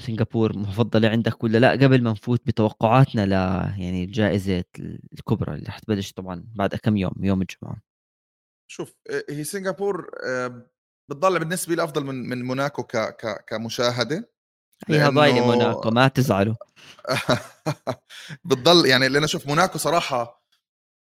[0.00, 3.32] سنغافور مفضلة عندك ولا لا؟ قبل ما نفوت بتوقعاتنا ل
[3.80, 4.64] يعني الجائزة
[5.12, 7.82] الكبرى اللي حتبلش طبعا بعد كم يوم؟ يوم الجمعة.
[8.70, 8.94] شوف
[9.30, 10.10] هي سنغافور
[11.10, 14.30] بتضل بالنسبة لي أفضل من من موناكو ك ك كمشاهدة
[14.88, 16.54] هي ضايلة موناكو ما تزعلوا.
[18.44, 20.40] بتضل يعني اللي أنا أشوف موناكو صراحة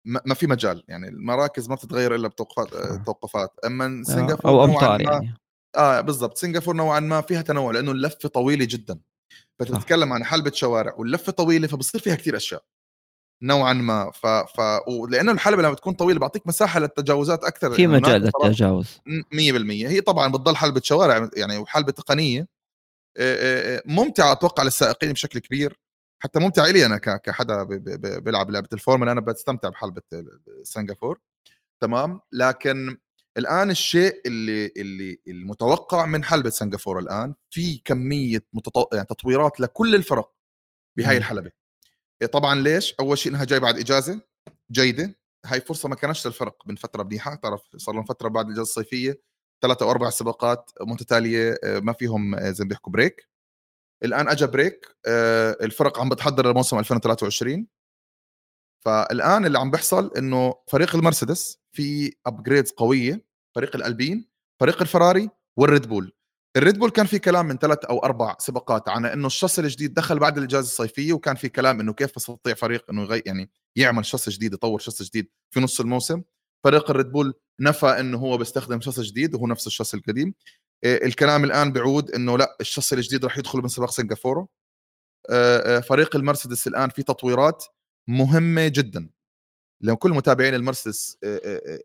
[0.06, 2.70] ما في مجال يعني المراكز ما بتتغير إلا بتوقفات
[3.06, 3.54] توقفات.
[3.66, 5.36] أما آه، سنغافور أو أمطار يعني.
[5.76, 6.38] آه بالضبط.
[6.38, 9.00] سنغافور نوعا ما فيها تنوع لأنه اللفة طويلة جدا.
[9.60, 12.64] فتتكلم عن حلبة شوارع واللفة طويلة فبصير فيها كثير أشياء.
[13.42, 14.12] نوعا ما.
[14.12, 14.88] ف, ف...
[14.88, 17.74] ولأنه الحلبة لما تكون طويلة بعطيك مساحة للتجاوزات أكثر.
[17.74, 19.00] في مجال للتجاوز.
[19.34, 22.48] 100% هي طبعا بتضل حلبة شوارع يعني وحلبة تقنية.
[23.86, 25.80] ممتعة أتوقع للسائقين بشكل كبير.
[26.24, 27.64] حتى ممتع لي أنا كحدا
[28.20, 29.12] بيلعب لعبة الفورمولا.
[29.12, 30.02] أنا بستمتع بحلبة
[30.64, 31.20] سنغافور.
[31.82, 32.98] تمام؟ لكن
[33.38, 38.94] الآن الشيء اللي اللي المتوقع من حلبة سنغافورة الآن في كمية متط...
[38.94, 40.32] يعني تطويرات لكل الفرق
[40.98, 41.46] بهاي الحلبة.
[41.46, 41.59] إيه
[42.28, 44.22] طبعا ليش؟ أول شيء إنها جاي بعد إجازة
[44.72, 45.16] جيدة.
[45.46, 49.22] هاي فرصة ما كانش للفرق من فترة منيحه تعرف صار لهم فترة بعد الإجازة الصيفية
[49.62, 53.30] ثلاثة أو أربع سباقات متتالية آه، ما فيهم آه، زي ما بيحكوا break
[54.04, 57.68] الآن اجى بريك آه، الفرق عم بتحضر لموسم 2023
[58.86, 65.88] فالآن اللي عم بيحصل إنه فريق المرسيدس في upgrades قوية فريق الألبين فريق الفراري والريد
[65.88, 66.14] بول.
[66.58, 70.20] الريد بول كان في كلام من ثلاث أو أربع سباقات عن إنه الشاصي الجديد دخل
[70.20, 74.32] بعد الإجازة الصيفية وكان في كلام إنه كيف بيستطيع فريق إنه يغير يعني يعمل شاصي
[74.32, 76.22] جديد يطور شاصي جديد في نص الموسم.
[76.64, 80.34] فريق الريد بول نفى إنه هو بيستخدم شاصي جديد وهو نفس الشاصي القديم.
[80.86, 84.48] الكلام الآن بيعود إنه لأ الشاصي الجديد راح يدخل من سباق سنغافورة.
[85.88, 87.66] فريق المرسيدس الآن في تطويرات
[88.08, 89.10] مهمة جدا.
[89.82, 91.18] لكل متابعين المرسيدس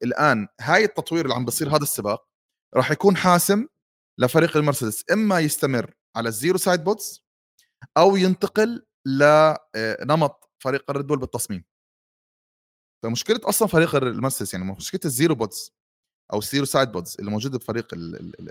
[0.03, 2.29] الآن هاي التطوير اللي عم بيصير هذا السباق
[2.75, 3.67] راح يكون حاسم
[4.19, 7.24] لفريق المرسيدس إما يستمر على ال zero sidepods
[7.97, 11.65] أو ينتقل لنمط فريق الريد بول بالتصميم.
[13.03, 15.72] فمشكلة أصلا فريق المرسيدس يعني مشكلة ال zero pods
[16.33, 17.87] أو ال zero sidepods اللي موجوده بفريق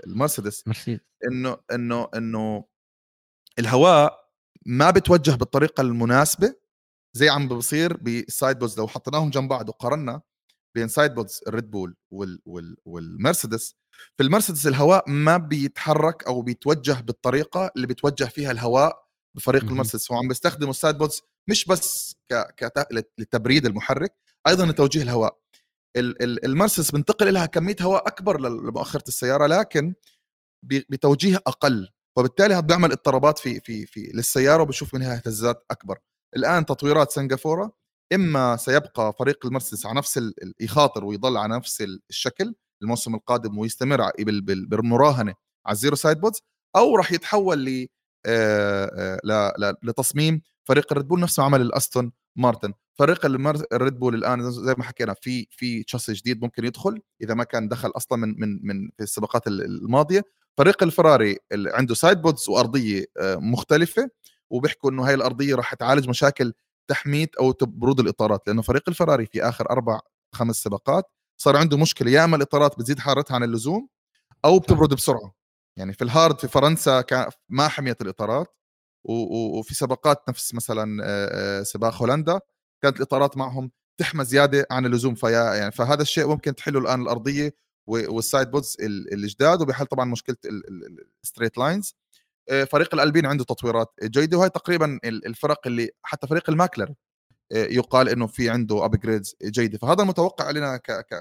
[0.06, 0.64] المرسيدس
[1.30, 2.64] إنه إنه إنه
[3.58, 4.30] الهواء
[4.66, 6.54] ما بتوجه بالطريقة المناسبة
[7.16, 10.22] زي عم بصير بال sidepods لو حطيناهم جنب بعض وقارنا
[10.74, 13.76] بين sidepods الريد بول وال وال والمرسيدس
[14.16, 19.04] في المرسيدس الهواء ما بيتحرك أو بيتوجه بالطريقة اللي بيتوجه فيها الهواء
[19.36, 20.12] بفريق المرسيدس.
[20.12, 22.34] هو عم بيستخدموا ال sidepods مش بس ك...
[22.34, 22.86] ك...
[23.18, 24.14] لتبريد المحرك
[24.46, 25.38] أيضا لتوجيه الهواء.
[26.44, 29.94] المرسيدس بنتقل لها كمية هواء أكبر لمؤخرة السيارة لكن
[30.62, 35.98] بتوجيه أقل وبالتالي هذا بيعمل اضطرابات في في في للسيارة وبشوف منها اهتزازات أكبر.
[36.36, 37.72] الآن تطويرات سنغافورة
[38.12, 40.20] إما سيبقى فريق المرسيدس على نفس
[40.60, 42.54] يخاطر ويضل على نفس الشكل
[42.84, 45.34] الموسم القادم ويستمر بالمراهنة
[45.66, 46.40] على ال zero sidepods
[46.76, 47.86] أو راح يتحول ل
[49.82, 52.72] لتصميم فريق الريد بول نفس ما عمل الأستون مارتن.
[52.98, 53.26] فريق
[53.72, 57.68] الريد بول الآن زي ما حكينا في في شاسي جديد ممكن يدخل إذا ما كان
[57.68, 60.22] دخل أصلا من من من في السباقات الماضية.
[60.58, 64.10] فريق الفراري اللي عنده sidepods وأرضية آه، مختلفة
[64.50, 66.52] وبيحكوا إنه هاي الأرضية راح تعالج مشاكل
[66.88, 70.00] تحمية أو برود الإطارات لأنه فريق الفراري في آخر أربع
[70.34, 71.04] خمس سباقات
[71.36, 73.88] صار عنده مشكلة يا أما الإطارات بتزيد حرارتها عن اللزوم
[74.44, 75.34] أو بتبرد بسرعة.
[75.78, 77.04] يعني في ال hard في فرنسا
[77.48, 78.56] ما حميت الإطارات
[79.04, 82.40] وفي سباقات نفس مثلا سباق هولندا
[82.82, 83.70] كانت الإطارات معهم
[84.00, 87.54] تحمى زيادة عن اللزوم فيا يعني فهذا الشيء ممكن تحله الآن الأرضية
[87.86, 88.76] وال sidepods
[89.12, 90.36] الجداد وبحل طبعا مشكلة
[91.24, 91.94] ال straight lines
[92.70, 96.94] فريق الألبين عنده تطويرات جيدة وهي تقريبا الفرق اللي حتى فريق الماكلارين
[97.54, 99.78] يقال إنه في عنده upgrades جيدة.
[99.78, 100.76] فهذا المتوقع علينا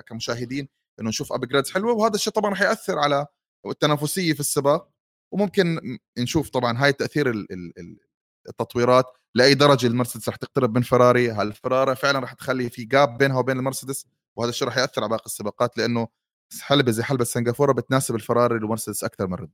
[0.07, 0.67] كمشاهدين
[0.99, 3.25] إنه نشوف upgrades حلوة وهذا الشيء طبعا راح يأثر على
[3.65, 4.89] والتنافسيه في السباق.
[5.31, 7.45] وممكن نشوف طبعا هاي تأثير
[8.49, 9.05] التطويرات
[9.36, 11.31] لأي درجة المرسيدس رح تقترب من فراري.
[11.31, 15.09] هل فراري فعلا رح تخلي في gap بينها وبين المرسيدس؟ وهذا الشيء رح يأثر على
[15.09, 16.07] باقي السباقات لأنه
[16.61, 19.49] حلبة زي حلبة سنغافورة بتناسب الفراري والمرسيدس أكثر من ريد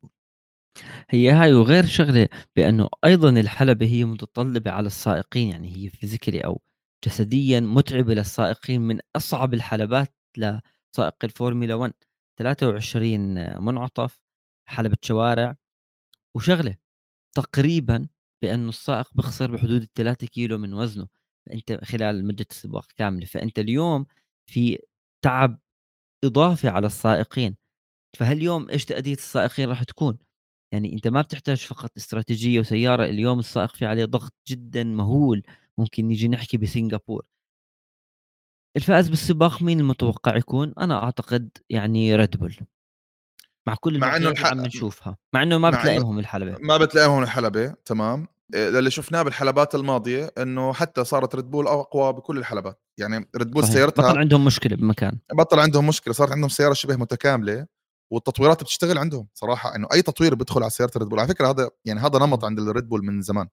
[1.10, 6.62] هي هاي وغير شغلة بانه أيضا الحلبة هي متطلبة على السائقين يعني هي physically أو
[7.06, 11.94] جسديا متعبة للسائقين من أصعب الحلبات لسائق الفورمولا 1
[12.40, 13.20] 23
[13.64, 14.22] منعطف
[14.70, 15.56] حلبة شوارع
[16.36, 16.76] وشغلة
[17.36, 18.08] تقريبا
[18.42, 21.08] بانه السائق بخسر بحدود الثلاثة كيلو من وزنه.
[21.48, 23.26] فأنت خلال مدة السباق كاملة.
[23.26, 24.06] فأنت اليوم
[24.46, 24.80] في
[25.22, 25.60] تعب
[26.26, 27.58] إضافي على السائقين.
[28.18, 30.18] فهاليوم إيش تأدية السائقين راح تكون؟
[30.74, 33.06] يعني أنت ما بتحتاج فقط استراتيجية وسيارة.
[33.06, 35.44] اليوم السائق في عليه ضغط جدا مهول.
[35.80, 37.26] ممكن نيجي نحكي بسنغافور
[38.78, 42.56] الفائز بالسباق مين المتوقع يكون؟ أنا أعتقد يعني ريد بول
[43.68, 44.46] مع كل مع إنه الح...
[44.46, 45.18] عم نشوفها.
[45.34, 46.58] مع إنه ما بتلاقيهم الحلبة.
[46.60, 48.28] ما بتلائمهم الحلبة تمام.
[48.54, 52.82] اللي شفناه بالحلبات الماضية إنه حتى صارت ريد بول أقوى بكل الحلبات.
[52.98, 55.20] يعني ريد بول سيارتها بطل عندهم مشكلة بمكان.
[55.34, 57.68] بطل عندهم مشكلة صارت عندهم سيارة شبه متكاملة
[58.12, 59.28] والتطويرات بتشتغل عندهم.
[59.34, 62.46] صراحة إنه أي تطوير بيدخل على سيارة ريد بول على فكرة هذا يعني هذا نمط
[62.46, 63.48] عند الريد بول من زمان.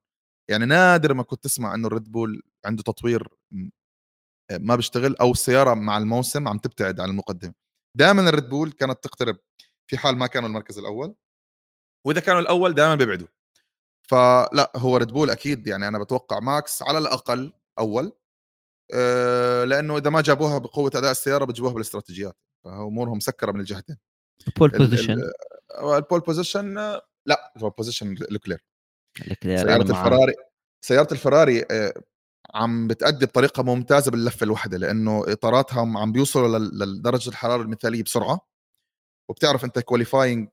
[0.51, 3.29] يعني نادر ما كنت تسمع إنه ال Red Bull عنده تطوير
[4.53, 7.55] ما بيشتغل أو السيارة مع الموسم عم تبتعد عن المقدمة.
[7.97, 9.39] دائما ال Red Bull كانت تقترب
[9.87, 11.15] في حال ما كانوا المركز الأول.
[12.07, 13.27] وإذا كانوا الأول دائما بيبعدوا.
[14.03, 18.13] فلا هو Red Bull أكيد يعني أنا بتوقع ماكس على الأقل أول
[18.95, 23.97] أه لأنه إذا ما جابوها بقوة أداء السيارة بتجيبوها بالاستراتيجيات فامورهم مسكره من الجهتين.
[24.49, 25.19] ال pole position
[25.95, 26.75] ال pole position
[27.27, 28.65] لا ال pole position لوكلير
[29.67, 30.35] سيارة الفراري
[30.81, 31.93] سيارة الفراري آه،
[32.55, 38.41] عم بتأدي بطريقة ممتازة باللفة الواحدة لأنه إطاراتها عم بيوصلوا لدرجة الحرارة المثالية بسرعة
[39.29, 40.49] وبتعرف أنت qualifying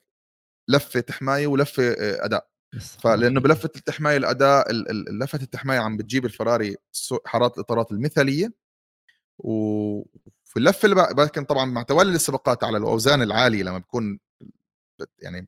[0.67, 2.53] لفة تحماية ولفة آه، أداء.
[2.99, 4.71] فلأنه بلفة التحماية الأداء
[5.21, 6.75] لفة التحماية عم بتجيب الفراري
[7.25, 8.53] حراره الإطارات المثالية
[9.39, 14.19] وفي اللفة اللي لكن طبعا مع تولي السباقات على الأوزان العالية لما بكون
[15.19, 15.47] يعني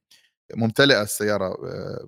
[0.54, 2.08] ممتلئة السيارة آه،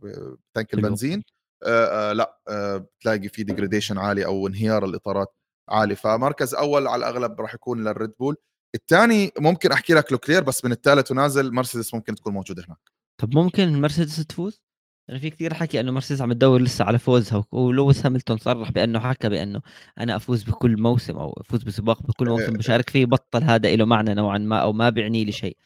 [0.51, 1.23] بتانك البنزين
[1.65, 5.35] آه لا آه بتلاقي في degradation عالي أو انهيار الإطارات
[5.69, 5.95] عالي.
[5.95, 8.35] فمركز أول على الأغلب راح يكون لل Red Bull
[8.75, 12.91] الثاني ممكن أحكي لك لوكلير بس من الثالث ونازل مرسيدس ممكن تكون موجودة هناك.
[13.17, 14.61] طب ممكن مرسيدس تفوز؟
[15.07, 18.99] يعني في كثير حكي إنه مرسيدس عم تدور لسه على فوزها ولويس هاملتون صرح بأنه
[18.99, 19.61] حكى بأنه
[19.99, 24.13] أنا أفوز بكل موسم أو أفوز بسباق بكل موسم بشارك فيه بطل هذا له معنى
[24.13, 25.57] نوعا ما أو ما بيعني لي شيء.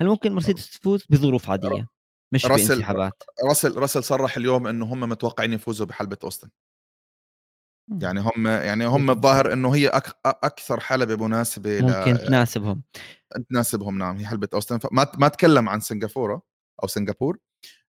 [0.00, 1.86] هل ممكن مرسيدس تفوز؟ بظروف عادية.
[2.32, 6.50] مش راسل بانسحابات راسل راسل صرح اليوم إنه هم متوقعين يفوزوا بحلبة أوستن.
[8.02, 12.26] يعني هم يعني هم الظاهر إنه هي أك أكثر حلبة مناسبة ممكن ل...
[12.26, 12.82] تناسبهم.
[13.50, 14.78] تناسبهم نعم هي حلبة أوستن.
[14.92, 16.42] ما ما تكلم عن سنغافورة
[16.82, 17.38] أو سنغافور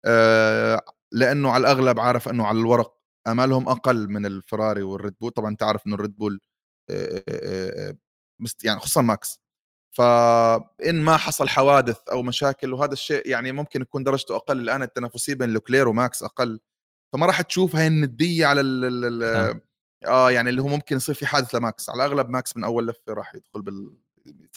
[0.05, 0.83] آه
[1.13, 5.31] لأنه على الأغلب عارف إنه على الورق أمالهم أقل من الفراري وال Red Bull.
[5.31, 6.41] طبعا انت عارف إنه ال Red Bull
[6.91, 7.97] آه آه
[8.65, 9.41] يعني خصوصا ماكس.
[9.97, 14.61] فإن ما حصل حوادث أو مشاكل وهذا الشيء يعني ممكن يكون درجته أقل.
[14.61, 16.61] الآن التنافسيه بين لوكلير وماكس أقل.
[17.13, 19.61] فما راح تشوف هاي الندية على ال ال
[20.07, 21.91] آه يعني اللي هو ممكن يصير في حادث لماكس.
[21.91, 23.97] على الأغلب ماكس من أول لفة راح يدخل بال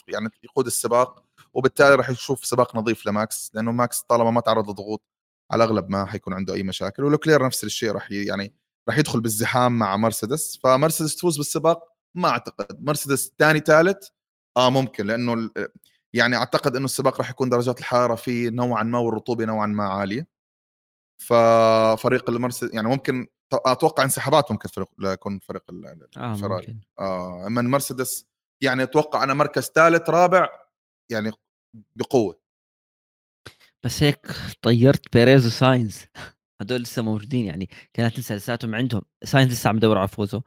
[0.08, 5.02] يعني يقود السباق وبالتالي راح يشوف سباق نظيف لماكس لأنه ماكس طالما ما تعرض لضغوط
[5.50, 7.04] على الأغلب ما حيكون عنده أي مشاكل.
[7.04, 8.54] ولوكلير نفس الشيء راح يعني
[8.88, 10.58] راح يدخل بالزحام مع مرسيدس.
[10.62, 11.82] فمرسيدس تفوز بالسباق؟
[12.14, 12.84] ما أعتقد.
[12.84, 14.08] مرسيدس ثاني ثالث
[14.66, 15.50] آه ممكن لأنه
[16.12, 20.26] يعني أعتقد إنه السباق راح يكون درجات الحرارة فيه نوعا ما والرطوبة نوعا ما عالية.
[21.20, 26.76] ففريق المرسيدس يعني ممكن أتوقع انسحابات ممكن فريق يكون فريق الفراري.
[26.98, 28.26] آه, آه أما المرسيدس
[28.60, 30.48] يعني أتوقع أنا مركز ثالث رابع
[31.10, 31.30] يعني
[31.96, 32.40] بقوة.
[33.84, 34.26] بس هيك
[34.62, 36.04] طيرت بيريز وساينز.
[36.60, 39.02] هدول لسه موجودين يعني كانت لسه لساتهم عندهم.
[39.24, 40.42] ساينز لسه عم يدور على فوزه.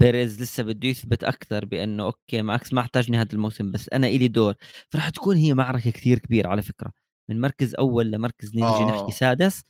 [0.00, 4.28] بيريز لسه بده يثبت أكثر بأنه okay ماكس ما احتاجني هذا الموسم بس أنا إلي
[4.28, 4.54] دور.
[4.88, 6.92] فراح تكون هي معركة كثير كبيرة على فكرة
[7.30, 8.88] من مركز أول لمركز نيجي آه.
[8.88, 9.64] نحكي سادس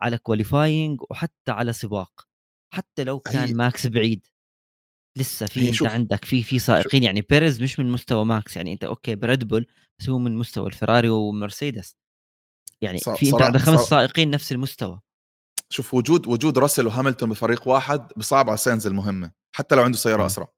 [0.00, 2.28] على qualifying وحتى على سباق.
[2.74, 3.54] حتى لو كان هي...
[3.54, 4.26] ماكس بعيد.
[5.18, 5.88] لسه في أنت شوف.
[5.88, 9.48] عندك في في سائقين يعني بيريز مش من مستوى ماكس يعني أنت okay ب Red
[9.48, 9.66] Bull
[9.98, 11.96] بس هو من مستوى الفراري ومرسيدس.
[12.80, 15.00] يعني في أنت عندك خمس سائقين نفس المستوى.
[15.70, 19.41] شوف وجود وجود راسل وهاملتون بفريق واحد بصعب على ساينز المهمة.
[19.56, 20.48] حتى لو عنده سيارة أسرع.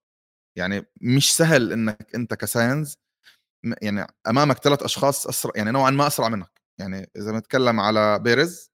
[0.59, 2.97] يعني مش سهل إنك أنت كساينز
[3.82, 6.62] يعني أمامك ثلاث أشخاص أسرع يعني نوعا ما أسرع منك.
[6.80, 8.72] يعني إذا بنتكلم على بيريز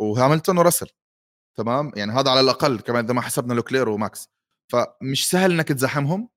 [0.00, 0.88] وهاملتون وراسل
[1.58, 4.28] تمام؟ يعني هذا على الأقل كمان إذا ما حسبنا لوكلير وماكس.
[4.72, 6.28] فمش سهل إنك تزاحمهم.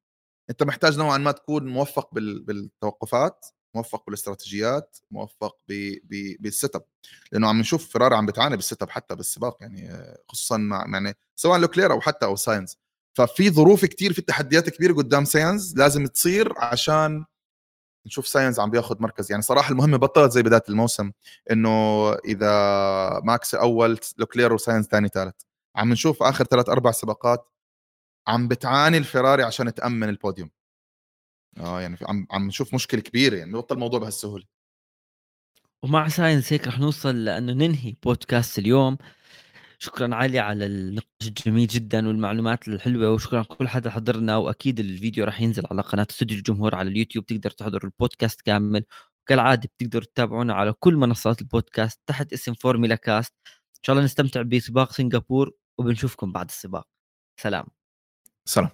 [0.49, 3.45] أنت محتاج نوعا ما تكون موفق بالتوقفات.
[3.75, 5.57] موفق بالاستراتيجيات موفق
[6.39, 6.83] بال setup
[7.31, 9.89] لأنه عم نشوف فراري عم بتعاني بال setup حتى بالسباق يعني
[10.29, 12.77] خصوصا مع يعني سواء لوكلير أو حتى أو ساينز.
[13.17, 17.25] ففي ظروف كتير في تحديات كبيرة قدام ساينز لازم تصير عشان
[18.05, 19.31] نشوف ساينز عم بياخذ مركز.
[19.31, 21.11] يعني صراحة المهمة بطلت زي بداية الموسم
[21.51, 22.51] إنه إذا
[23.23, 25.35] ماكس أول لوكلير وساينز ثاني ثالث
[25.75, 27.49] عم نشوف آخر ثلاث أربع سباقات
[28.27, 30.49] عم بتعاني الفراري عشان تأمن البوديوم.
[31.59, 34.45] آه يعني عم عم نشوف مشكلة كبيرة يعني بطل الموضوع بهالسهولة.
[35.83, 38.97] ومع ساينز هيك رح نوصل لأنه ننهي بودكاست اليوم.
[39.79, 45.41] شكرا علي على النقاش الجميل جدا والمعلومات الحلوة وشكرا كل حدا حضرنا وأكيد الفيديو راح
[45.41, 48.83] ينزل على قناة استوديو الجمهور على اليوتيوب تقدر تحضر البودكاست كامل.
[49.23, 54.41] وكالعادة بتقدروا تتابعونا على كل منصات البودكاست تحت اسم Formula Cast إن شاء الله نستمتع
[54.41, 56.87] بسباق سنغافور وبنشوفكم بعد السباق.
[57.41, 57.65] سلام.
[58.45, 58.69] سلام.